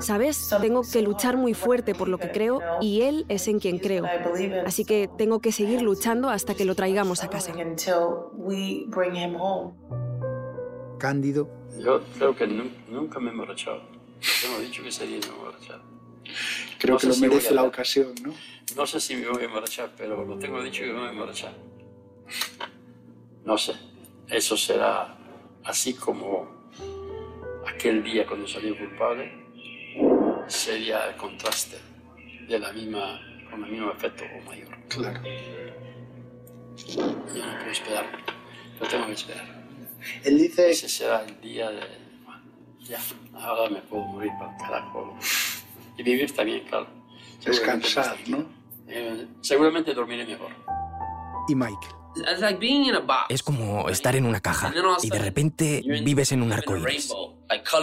Sabes, 0.01 0.53
tengo 0.61 0.83
que 0.83 1.03
luchar 1.03 1.37
muy 1.37 1.55
fuerte 1.55 1.95
por 1.95 2.09
lo 2.09 2.19
que 2.19 2.33
creo 2.33 2.61
y 2.81 3.03
él 3.03 3.25
es 3.29 3.47
en 3.47 3.61
quien 3.61 3.79
creo. 3.79 4.07
Así 4.67 4.85
que 4.85 5.09
tengo 5.17 5.41
que 5.41 5.53
seguir 5.53 5.83
luchando 5.83 6.31
hasta 6.31 6.55
que 6.55 6.65
lo 6.65 6.75
traigamos 6.75 7.23
a 7.23 7.31
casa. 7.31 7.53
Cándido. 10.99 11.49
Yo 11.79 12.03
creo 12.19 12.35
que 12.35 12.49
nunca 12.49 13.21
me 13.21 13.29
he 13.29 13.31
emborrachado. 13.31 13.83
Tengo 14.43 14.59
dicho 14.59 14.83
que 14.83 14.91
sería 14.91 15.21
no 15.21 15.33
emborrachar. 15.33 15.81
Creo 16.81 16.95
no 16.95 16.99
que 16.99 17.07
lo 17.07 17.17
merece 17.19 17.55
la 17.55 17.63
ocasión, 17.63 18.17
¿no? 18.21 18.35
No 18.75 18.85
sé 18.85 18.99
si 18.99 19.15
me 19.15 19.29
voy 19.29 19.43
a 19.43 19.45
emborrachar, 19.45 19.93
pero 19.97 20.25
lo 20.25 20.37
tengo 20.41 20.61
dicho 20.61 20.83
que 20.83 20.93
me 20.93 20.99
voy 20.99 21.07
a 21.07 21.13
emborrachar. 21.13 21.55
No 23.47 23.57
sé, 23.57 23.75
eso 24.29 24.57
será 24.57 25.17
así 25.65 25.95
como 25.95 26.49
aquel 27.67 28.03
día 28.03 28.27
cuando 28.27 28.49
salió 28.49 28.77
culpable, 28.77 29.33
sería 30.49 31.09
el 31.09 31.17
contraste 31.17 31.79
de 32.49 32.59
la 32.59 32.73
misma, 32.73 33.21
con 33.49 33.65
el 33.65 33.71
mismo 33.71 33.93
efecto 33.93 34.25
o 34.25 34.45
mayor. 34.47 34.77
Claro. 34.89 35.23
Yo 36.77 37.07
no 37.07 37.59
puedo 37.59 37.71
esperar, 37.71 38.07
lo 38.81 38.89
tengo 38.89 39.07
que 39.07 39.13
esperar. 39.13 39.65
Él 40.25 40.39
dice... 40.39 40.71
Ese 40.71 40.89
será 40.89 41.23
el 41.23 41.41
día 41.41 41.71
de... 41.71 41.83
ya, 42.81 42.99
ahora 43.33 43.71
me 43.71 43.81
puedo 43.83 44.03
morir 44.07 44.33
para 44.41 44.51
el 44.51 44.59
carajo. 44.59 45.17
Y 45.97 46.03
vivir 46.03 46.35
también, 46.35 46.65
claro. 46.67 46.89
Descansar, 47.45 48.17
¿no? 48.27 48.45
Eh, 48.89 49.29
seguramente 49.41 49.95
dormiré 49.95 50.27
mejor. 50.27 50.51
Y 51.49 51.55
Michael. 51.55 52.06
Es 53.29 53.43
como 53.43 53.89
estar 53.89 54.17
en 54.17 54.27
una 54.27 54.41
caja 54.41 54.73
y 55.03 55.11
de 55.11 55.19
repente 55.19 55.83
vives 56.05 56.33
en 56.33 56.43
un 56.43 56.53
arco 56.53 56.77
iris. 56.77 57.13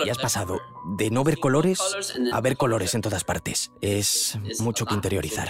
Y 0.06 0.10
has 0.10 0.18
pasado 0.18 0.60
de 0.98 1.10
no 1.10 1.24
ver 1.24 1.40
colores 1.40 1.80
a 2.32 2.42
ver 2.42 2.58
colores 2.58 2.96
en 2.96 3.02
todas 3.02 3.24
partes. 3.24 3.72
Es 3.82 4.38
mucho 4.60 4.86
que 4.86 4.96
interiorizar. 4.96 5.50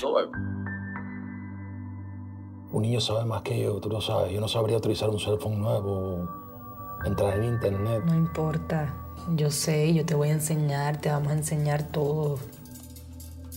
Un 2.71 2.81
niño 2.81 2.99
sabe 2.99 3.25
más 3.25 3.43
que 3.43 3.61
yo, 3.61 3.79
tú 3.79 3.89
lo 3.89 4.01
sabes. 4.01 4.33
Yo 4.33 4.41
no 4.41 4.47
sabría 4.47 4.77
utilizar 4.77 5.09
un 5.09 5.19
cell 5.19 5.37
phone 5.39 5.59
nuevo, 5.59 6.27
entrar 7.05 7.37
en 7.37 7.45
internet. 7.45 8.03
No 8.03 8.15
importa. 8.15 8.95
Yo 9.35 9.51
sé, 9.51 9.93
yo 9.93 10.05
te 10.05 10.15
voy 10.15 10.29
a 10.29 10.33
enseñar, 10.33 10.99
te 10.99 11.09
vamos 11.09 11.31
a 11.31 11.35
enseñar 11.35 11.83
todo. 11.91 12.39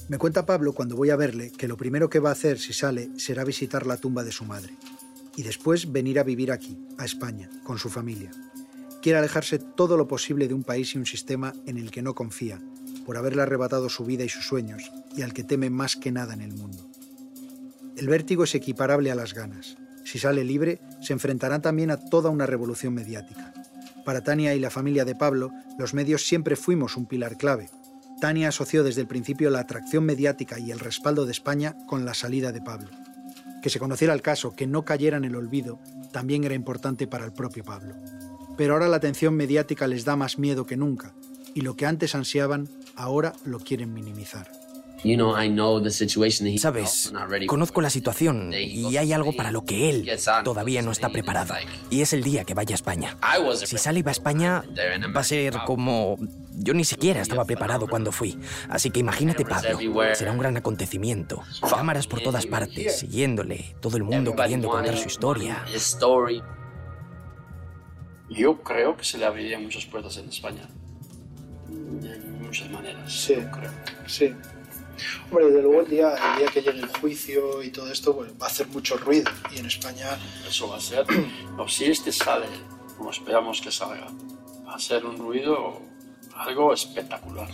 Me 0.08 0.18
cuenta 0.18 0.46
Pablo 0.46 0.72
cuando 0.74 0.96
voy 0.96 1.10
a 1.10 1.16
verle 1.16 1.50
que 1.50 1.66
lo 1.66 1.76
primero 1.76 2.10
que 2.10 2.20
va 2.20 2.28
a 2.28 2.32
hacer 2.32 2.58
si 2.58 2.72
sale 2.72 3.08
será 3.18 3.42
visitar 3.42 3.86
la 3.86 3.96
tumba 3.96 4.22
de 4.22 4.32
su 4.32 4.44
madre 4.44 4.76
y 5.36 5.42
después 5.42 5.92
venir 5.92 6.18
a 6.18 6.24
vivir 6.24 6.50
aquí, 6.50 6.78
a 6.98 7.04
España, 7.04 7.50
con 7.62 7.78
su 7.78 7.90
familia. 7.90 8.30
Quiere 9.02 9.18
alejarse 9.18 9.58
todo 9.58 9.96
lo 9.96 10.08
posible 10.08 10.48
de 10.48 10.54
un 10.54 10.64
país 10.64 10.94
y 10.94 10.98
un 10.98 11.06
sistema 11.06 11.52
en 11.66 11.76
el 11.76 11.90
que 11.90 12.02
no 12.02 12.14
confía, 12.14 12.60
por 13.04 13.16
haberle 13.16 13.42
arrebatado 13.42 13.88
su 13.88 14.04
vida 14.04 14.24
y 14.24 14.28
sus 14.28 14.46
sueños, 14.46 14.90
y 15.14 15.22
al 15.22 15.32
que 15.32 15.44
teme 15.44 15.70
más 15.70 15.96
que 15.96 16.10
nada 16.10 16.34
en 16.34 16.40
el 16.40 16.54
mundo. 16.54 16.88
El 17.96 18.08
vértigo 18.08 18.44
es 18.44 18.54
equiparable 18.54 19.10
a 19.10 19.14
las 19.14 19.34
ganas. 19.34 19.76
Si 20.04 20.18
sale 20.18 20.42
libre, 20.42 20.80
se 21.02 21.12
enfrentará 21.12 21.60
también 21.60 21.90
a 21.90 21.98
toda 21.98 22.30
una 22.30 22.46
revolución 22.46 22.94
mediática. 22.94 23.52
Para 24.04 24.22
Tania 24.22 24.54
y 24.54 24.60
la 24.60 24.70
familia 24.70 25.04
de 25.04 25.14
Pablo, 25.14 25.52
los 25.78 25.94
medios 25.94 26.26
siempre 26.26 26.56
fuimos 26.56 26.96
un 26.96 27.06
pilar 27.06 27.36
clave. 27.36 27.68
Tania 28.20 28.48
asoció 28.48 28.84
desde 28.84 29.02
el 29.02 29.06
principio 29.06 29.50
la 29.50 29.60
atracción 29.60 30.04
mediática 30.04 30.58
y 30.58 30.70
el 30.70 30.78
respaldo 30.78 31.26
de 31.26 31.32
España 31.32 31.76
con 31.86 32.04
la 32.04 32.14
salida 32.14 32.52
de 32.52 32.62
Pablo 32.62 32.90
que 33.66 33.70
se 33.70 33.80
conociera 33.80 34.14
el 34.14 34.22
caso, 34.22 34.54
que 34.54 34.68
no 34.68 34.84
cayera 34.84 35.16
en 35.16 35.24
el 35.24 35.34
olvido, 35.34 35.80
también 36.12 36.44
era 36.44 36.54
importante 36.54 37.08
para 37.08 37.24
el 37.24 37.32
propio 37.32 37.64
Pablo. 37.64 37.96
Pero 38.56 38.74
ahora 38.74 38.86
la 38.86 38.98
atención 38.98 39.34
mediática 39.34 39.88
les 39.88 40.04
da 40.04 40.14
más 40.14 40.38
miedo 40.38 40.66
que 40.66 40.76
nunca, 40.76 41.16
y 41.52 41.62
lo 41.62 41.74
que 41.74 41.84
antes 41.84 42.14
ansiaban, 42.14 42.68
ahora 42.94 43.32
lo 43.44 43.58
quieren 43.58 43.92
minimizar. 43.92 44.48
Sabes, 46.58 47.12
conozco 47.46 47.80
la 47.80 47.90
situación 47.90 48.52
y 48.52 48.96
hay 48.96 49.12
algo 49.12 49.32
para 49.32 49.50
lo 49.50 49.64
que 49.64 49.90
él 49.90 50.10
todavía 50.44 50.82
no 50.82 50.90
está 50.90 51.10
preparado. 51.10 51.54
Y 51.90 52.00
es 52.02 52.12
el 52.12 52.22
día 52.22 52.44
que 52.44 52.54
vaya 52.54 52.74
a 52.74 52.76
España. 52.76 53.16
Si 53.64 53.78
sale 53.78 54.00
y 54.00 54.02
va 54.02 54.10
a 54.10 54.12
España, 54.12 54.64
va 55.14 55.20
a 55.20 55.24
ser 55.24 55.54
como... 55.66 56.16
Yo 56.58 56.72
ni 56.72 56.84
siquiera 56.84 57.20
estaba 57.20 57.44
preparado 57.44 57.86
cuando 57.86 58.12
fui. 58.12 58.38
Así 58.68 58.90
que 58.90 59.00
imagínate 59.00 59.44
Pablo. 59.44 59.78
Será 60.14 60.32
un 60.32 60.38
gran 60.38 60.56
acontecimiento. 60.56 61.42
Cámaras 61.68 62.06
por 62.06 62.20
todas 62.22 62.46
partes, 62.46 63.00
siguiéndole. 63.00 63.76
Todo 63.80 63.96
el 63.96 64.04
mundo 64.04 64.34
queriendo 64.34 64.68
contar 64.68 64.96
su 64.96 65.08
historia. 65.08 65.64
Yo 68.28 68.62
creo 68.62 68.96
que 68.96 69.04
se 69.04 69.18
le 69.18 69.24
abrirían 69.24 69.62
muchas 69.62 69.84
puertas 69.86 70.16
en 70.16 70.28
España. 70.28 70.68
De 71.68 72.18
muchas 72.40 72.70
maneras. 72.70 73.12
Sí, 73.12 73.34
creo. 73.34 73.70
Sí. 74.06 74.34
Hombre, 75.30 75.46
desde 75.46 75.62
luego 75.62 75.80
el 75.80 75.88
día, 75.88 76.14
el 76.14 76.38
día 76.38 76.48
que 76.48 76.62
llegue 76.62 76.80
el 76.80 76.88
juicio 76.88 77.62
y 77.62 77.70
todo 77.70 77.90
esto 77.90 78.14
pues, 78.14 78.32
va 78.40 78.46
a 78.46 78.48
hacer 78.48 78.66
mucho 78.68 78.96
ruido. 78.96 79.30
Y 79.54 79.58
en 79.58 79.66
España... 79.66 80.18
Eso 80.48 80.68
va 80.68 80.76
a 80.76 80.80
ser... 80.80 81.04
o 81.58 81.68
si 81.68 81.86
este 81.86 82.12
sale, 82.12 82.46
como 82.96 83.10
esperamos 83.10 83.60
que 83.60 83.70
salga, 83.70 84.08
va 84.66 84.74
a 84.74 84.78
ser 84.78 85.04
un 85.04 85.18
ruido, 85.18 85.80
algo 86.34 86.72
espectacular. 86.72 87.48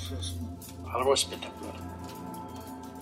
Algo 0.92 1.14
espectacular. 1.14 1.74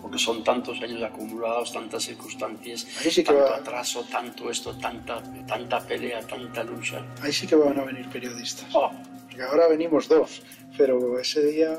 Porque 0.03 0.19
son 0.19 0.43
tantos 0.43 0.81
años 0.81 1.03
acumulados, 1.03 1.73
tantas 1.73 2.05
circunstancias, 2.05 2.87
tanto 3.25 3.55
atraso, 3.55 4.05
tanto 4.11 4.51
esto, 4.51 4.77
tanta, 4.77 5.23
tanta 5.47 5.81
pelea, 5.81 6.21
tanta 6.27 6.65
lucha. 6.65 7.05
Ahí 7.23 7.33
sí 7.33 7.47
que 7.47 7.55
van 7.55 7.79
a 7.79 7.85
venir 7.85 8.09
periodistas. 8.09 8.67
Oh. 8.73 8.91
Porque 9.31 9.43
ahora 9.43 9.69
venimos 9.69 10.09
dos, 10.09 10.43
pero 10.77 11.21
ese 11.21 11.45
día 11.47 11.79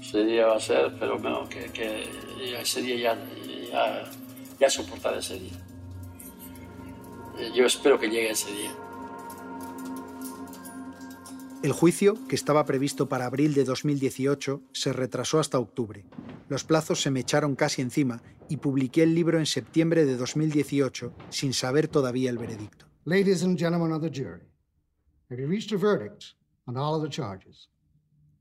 ese 0.00 0.24
día 0.24 0.46
va 0.46 0.56
a 0.56 0.60
ser, 0.60 0.96
pero 0.98 1.18
bueno, 1.18 1.48
que, 1.48 1.66
que 1.72 2.60
ese 2.60 2.82
día 2.82 2.96
ya, 2.96 3.70
ya, 3.70 4.10
ya 4.58 4.70
soportar 4.70 5.16
ese 5.18 5.38
día. 5.38 5.66
Yo 7.54 7.66
espero 7.66 7.98
que 7.98 8.08
llegue 8.08 8.30
ese 8.30 8.50
día. 8.52 8.72
El 11.62 11.72
juicio, 11.72 12.14
que 12.28 12.36
estaba 12.36 12.64
previsto 12.64 13.08
para 13.08 13.26
abril 13.26 13.52
de 13.54 13.64
2018, 13.64 14.62
se 14.72 14.92
retrasó 14.92 15.40
hasta 15.40 15.58
octubre. 15.58 16.04
Los 16.48 16.64
plazos 16.64 17.00
se 17.00 17.10
me 17.10 17.20
echaron 17.20 17.56
casi 17.56 17.82
encima 17.82 18.22
y 18.48 18.58
publiqué 18.58 19.02
el 19.02 19.14
libro 19.14 19.38
en 19.38 19.46
septiembre 19.46 20.04
de 20.04 20.16
2018 20.16 21.12
sin 21.28 21.52
saber 21.52 21.88
todavía 21.88 22.30
el 22.30 22.38
veredicto. 22.38 22.86
Ladies 23.04 23.42
and 23.42 23.58
gentlemen 23.58 23.92
of 23.92 24.02
the 24.02 24.10
jury, 24.10 24.42
have 25.30 25.40
you 25.40 25.48
reached 25.48 25.72
a 25.72 25.76
verdict 25.76 26.34
on 26.66 26.76
all 26.76 26.94
of 26.94 27.02
the 27.02 27.08
charges? 27.08 27.68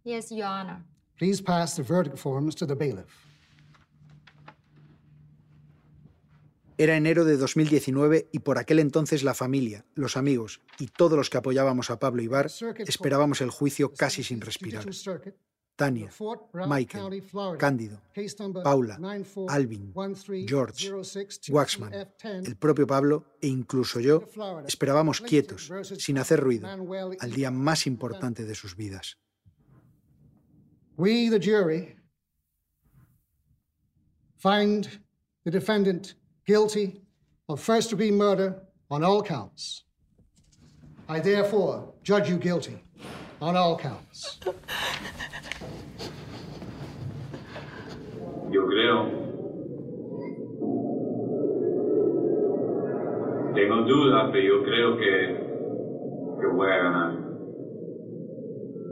Yes, 0.04 0.32
Your 0.32 0.48
Honor. 0.48 0.86
Please 1.18 1.42
pass 1.42 1.76
the 1.76 1.84
verdict 1.84 2.18
forms 2.18 2.56
to 2.56 2.68
the 2.68 2.76
bailiff. 2.76 3.06
Era 6.78 6.98
enero 6.98 7.24
de 7.24 7.38
2019 7.38 8.28
y 8.34 8.40
por 8.40 8.58
aquel 8.58 8.80
entonces 8.80 9.24
la 9.24 9.34
familia, 9.34 9.86
los 9.96 10.18
amigos 10.18 10.62
y 10.78 10.88
todos 10.88 11.18
los 11.18 11.30
que 11.30 11.38
apoyábamos 11.38 11.90
a 11.90 12.00
Pablo 12.00 12.22
Ibar 12.22 12.52
esperábamos 12.80 13.40
el 13.40 13.50
juicio 13.50 13.94
casi 13.94 14.24
sin 14.24 14.42
respirar. 14.42 14.86
Tania, 15.78 16.10
Michael, 16.68 17.24
Cándido, 17.58 18.02
Paula, 18.64 18.98
Alvin, 19.50 19.94
George, 20.48 20.92
Waxman, 21.50 21.94
el 22.24 22.56
propio 22.56 22.88
Pablo 22.88 23.38
e 23.42 23.48
incluso 23.48 24.00
yo 24.00 24.24
esperábamos 24.68 25.22
quietos, 25.22 25.72
sin 25.98 26.18
hacer 26.18 26.40
ruido, 26.40 26.68
al 27.20 27.32
día 27.32 27.52
más 27.52 27.88
importante 27.88 28.46
de 28.46 28.56
sus 28.56 28.76
vidas. 28.76 29.18
We, 30.98 31.28
the 31.28 31.40
jury, 31.40 31.96
find 34.38 34.88
the 35.44 35.52
defendant 35.52 36.14
guilty 36.48 37.02
of 37.50 37.60
first 37.60 37.90
degree 37.90 38.12
murder 38.12 38.62
on 38.90 39.04
all 39.04 39.22
counts. 39.22 39.84
I 41.10 41.20
therefore 41.20 41.94
judge 42.02 42.30
you 42.30 42.38
guilty 42.38 42.82
on 43.42 43.58
all 43.58 43.78
counts. 43.78 44.40
Yo 48.50 48.62
creo. 48.66 49.24
Tengo 53.54 53.84
dudas, 53.86 54.32
pero 54.32 54.44
yo 54.44 54.64
creo 54.64 54.98
que, 54.98 55.38
que 56.40 56.48
voy 56.48 56.72
a 56.72 56.78
ganar. 56.84 57.20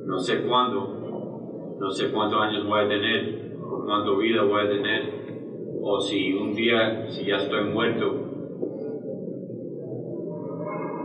No 0.06 0.20
sé 0.20 0.44
cuándo, 0.46 1.03
no 1.84 1.92
sé 1.92 2.14
cuántos 2.14 2.42
años 2.42 2.66
voy 2.66 2.80
a 2.80 2.88
tener, 2.88 3.58
o 3.62 3.84
cuánto 3.84 4.16
vida 4.16 4.42
voy 4.44 4.62
a 4.62 4.70
tener, 4.70 5.02
o 5.82 6.00
si 6.00 6.32
un 6.32 6.54
día, 6.56 7.10
si 7.10 7.26
ya 7.26 7.36
estoy 7.36 7.66
muerto, 7.66 8.06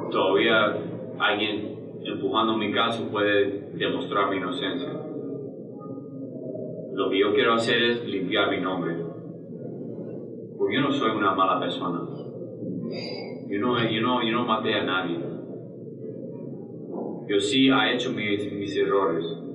todavía 0.08 0.76
alguien 1.18 1.98
empujando 2.04 2.56
mi 2.56 2.70
caso 2.70 3.10
puede 3.10 3.72
demostrar 3.74 4.30
mi 4.30 4.36
inocencia. 4.36 4.92
Lo 6.92 7.10
que 7.10 7.18
yo 7.18 7.34
quiero 7.34 7.54
hacer 7.54 7.82
es 7.82 8.04
limpiar 8.06 8.48
mi 8.48 8.60
nombre. 8.60 8.94
Porque 10.56 10.76
yo 10.76 10.80
no 10.82 10.92
soy 10.92 11.10
una 11.10 11.34
mala 11.34 11.58
persona. 11.58 12.02
Yo 13.48 13.60
no, 13.60 13.82
yo 13.82 14.00
no, 14.00 14.22
yo 14.22 14.30
no 14.30 14.44
maté 14.44 14.74
a 14.74 14.84
nadie. 14.84 15.18
Yo 17.28 17.40
sí 17.40 17.68
he 17.68 17.94
hecho 17.94 18.12
mis, 18.12 18.52
mis 18.52 18.76
errores 18.76 19.47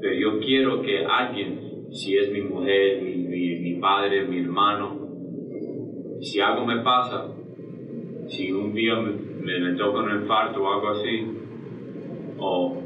pero 0.00 0.14
yo 0.14 0.40
quiero 0.40 0.82
que 0.82 1.04
alguien, 1.04 1.86
si 1.92 2.16
es 2.16 2.30
mi 2.32 2.40
mujer, 2.42 3.02
mi, 3.02 3.14
mi, 3.14 3.74
padre, 3.74 4.24
mi 4.24 4.38
hermano, 4.38 4.98
si 6.20 6.40
algo 6.40 6.64
me 6.64 6.78
pasa, 6.78 7.28
si 8.28 8.50
un 8.52 8.74
día 8.74 8.96
me, 8.96 9.58
me, 9.58 9.74
toca 9.76 10.00
un 10.00 10.22
infarto 10.22 10.62
o 10.62 10.72
algo 10.72 10.88
así, 10.88 11.26
o 12.38 12.82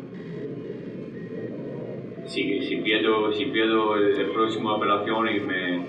si, 2.26 2.60
si 2.62 2.76
pierdo, 2.78 3.32
si 3.32 3.46
pierdo 3.46 3.96
el, 3.96 4.30
próximo 4.30 4.70
apelación 4.70 5.28
y 5.28 5.40
me, 5.40 5.86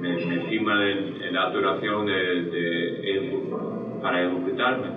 me, 0.00 0.26
me 0.26 0.40
firman 0.48 0.82
en, 0.82 1.32
la 1.32 1.50
duración 1.50 2.06
de, 2.06 2.12
de, 2.12 3.42
para 4.02 4.26
ejecutarme, 4.26 4.88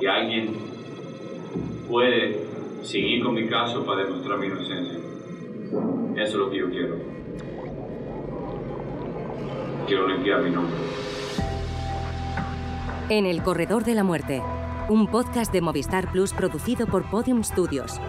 y 0.00 0.06
alguien 0.06 0.54
puede 1.88 2.47
seguir 2.82 3.22
con 3.22 3.34
mi 3.34 3.48
caso 3.48 3.84
para 3.84 4.04
demostrar 4.04 4.38
mi 4.38 4.46
inocencia. 4.46 4.98
Eso 6.16 6.32
es 6.32 6.34
lo 6.34 6.50
que 6.50 6.58
yo 6.58 6.70
quiero. 6.70 6.96
Quiero 9.86 10.08
limpiar 10.08 10.42
mi 10.42 10.50
nombre. 10.50 10.74
En 13.08 13.24
el 13.24 13.42
Corredor 13.42 13.84
de 13.84 13.94
la 13.94 14.04
Muerte, 14.04 14.42
un 14.88 15.06
podcast 15.06 15.52
de 15.52 15.60
Movistar 15.60 16.10
Plus 16.12 16.32
producido 16.32 16.86
por 16.86 17.08
Podium 17.10 17.42
Studios. 17.42 18.00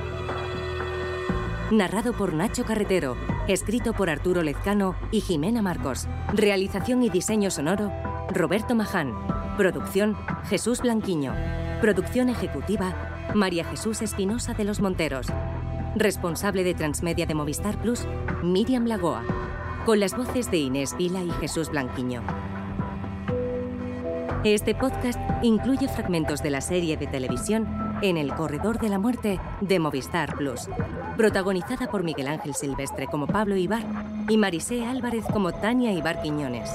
Narrado 1.71 2.13
por 2.13 2.33
Nacho 2.33 2.65
Carretero, 2.65 3.15
escrito 3.47 3.93
por 3.93 4.09
Arturo 4.09 4.41
Lezcano 4.41 4.95
y 5.11 5.21
Jimena 5.21 5.61
Marcos. 5.61 6.07
Realización 6.33 7.03
y 7.03 7.09
diseño 7.09 7.51
sonoro, 7.51 7.91
Roberto 8.33 8.75
Maján. 8.75 9.13
Producción, 9.55 10.17
Jesús 10.49 10.81
Blanquiño. 10.81 11.35
Producción 11.79 12.29
ejecutiva, 12.29 13.18
María 13.35 13.63
Jesús 13.65 14.01
Espinosa 14.01 14.53
de 14.53 14.63
los 14.63 14.81
Monteros. 14.81 15.27
Responsable 15.95 16.63
de 16.63 16.73
Transmedia 16.73 17.25
de 17.25 17.35
Movistar 17.35 17.79
Plus, 17.81 18.05
Miriam 18.43 18.85
Lagoa. 18.85 19.23
Con 19.85 19.99
las 19.99 20.15
voces 20.15 20.49
de 20.51 20.57
Inés 20.57 20.95
Vila 20.97 21.21
y 21.23 21.31
Jesús 21.31 21.69
Blanquiño. 21.69 22.21
Este 24.43 24.73
podcast 24.73 25.19
incluye 25.43 25.87
fragmentos 25.87 26.41
de 26.41 26.49
la 26.49 26.61
serie 26.61 26.95
de 26.95 27.07
televisión 27.07 27.67
En 28.01 28.15
el 28.17 28.33
Corredor 28.33 28.79
de 28.79 28.89
la 28.89 28.97
Muerte 28.97 29.39
de 29.59 29.79
Movistar 29.79 30.35
Plus, 30.35 30.69
protagonizada 31.17 31.91
por 31.91 32.03
Miguel 32.03 32.29
Ángel 32.29 32.55
Silvestre 32.55 33.07
como 33.07 33.27
Pablo 33.27 33.57
Ibar 33.57 33.83
y 34.29 34.37
Marisé 34.37 34.85
Álvarez 34.85 35.25
como 35.25 35.51
Tania 35.51 35.91
Ibar 35.91 36.21
Quiñones. 36.21 36.69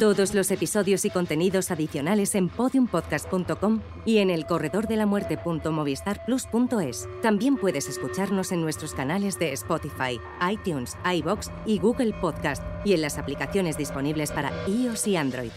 Todos 0.00 0.34
los 0.34 0.50
episodios 0.50 1.04
y 1.04 1.10
contenidos 1.10 1.70
adicionales 1.70 2.34
en 2.34 2.48
podiumpodcast.com 2.48 3.80
y 4.04 4.18
en 4.18 4.30
el 4.30 4.44
corredor 4.44 4.88
de 4.88 4.96
la 4.96 5.06
muerte.movistarplus.es. 5.06 7.08
También 7.22 7.56
puedes 7.56 7.88
escucharnos 7.88 8.50
en 8.50 8.60
nuestros 8.60 8.92
canales 8.92 9.38
de 9.38 9.52
Spotify, 9.52 10.20
iTunes, 10.50 10.96
iBox 11.04 11.52
y 11.64 11.78
Google 11.78 12.12
Podcast 12.20 12.64
y 12.84 12.94
en 12.94 13.02
las 13.02 13.18
aplicaciones 13.18 13.78
disponibles 13.78 14.32
para 14.32 14.50
iOS 14.66 15.06
y 15.06 15.14
Android. 15.16 15.52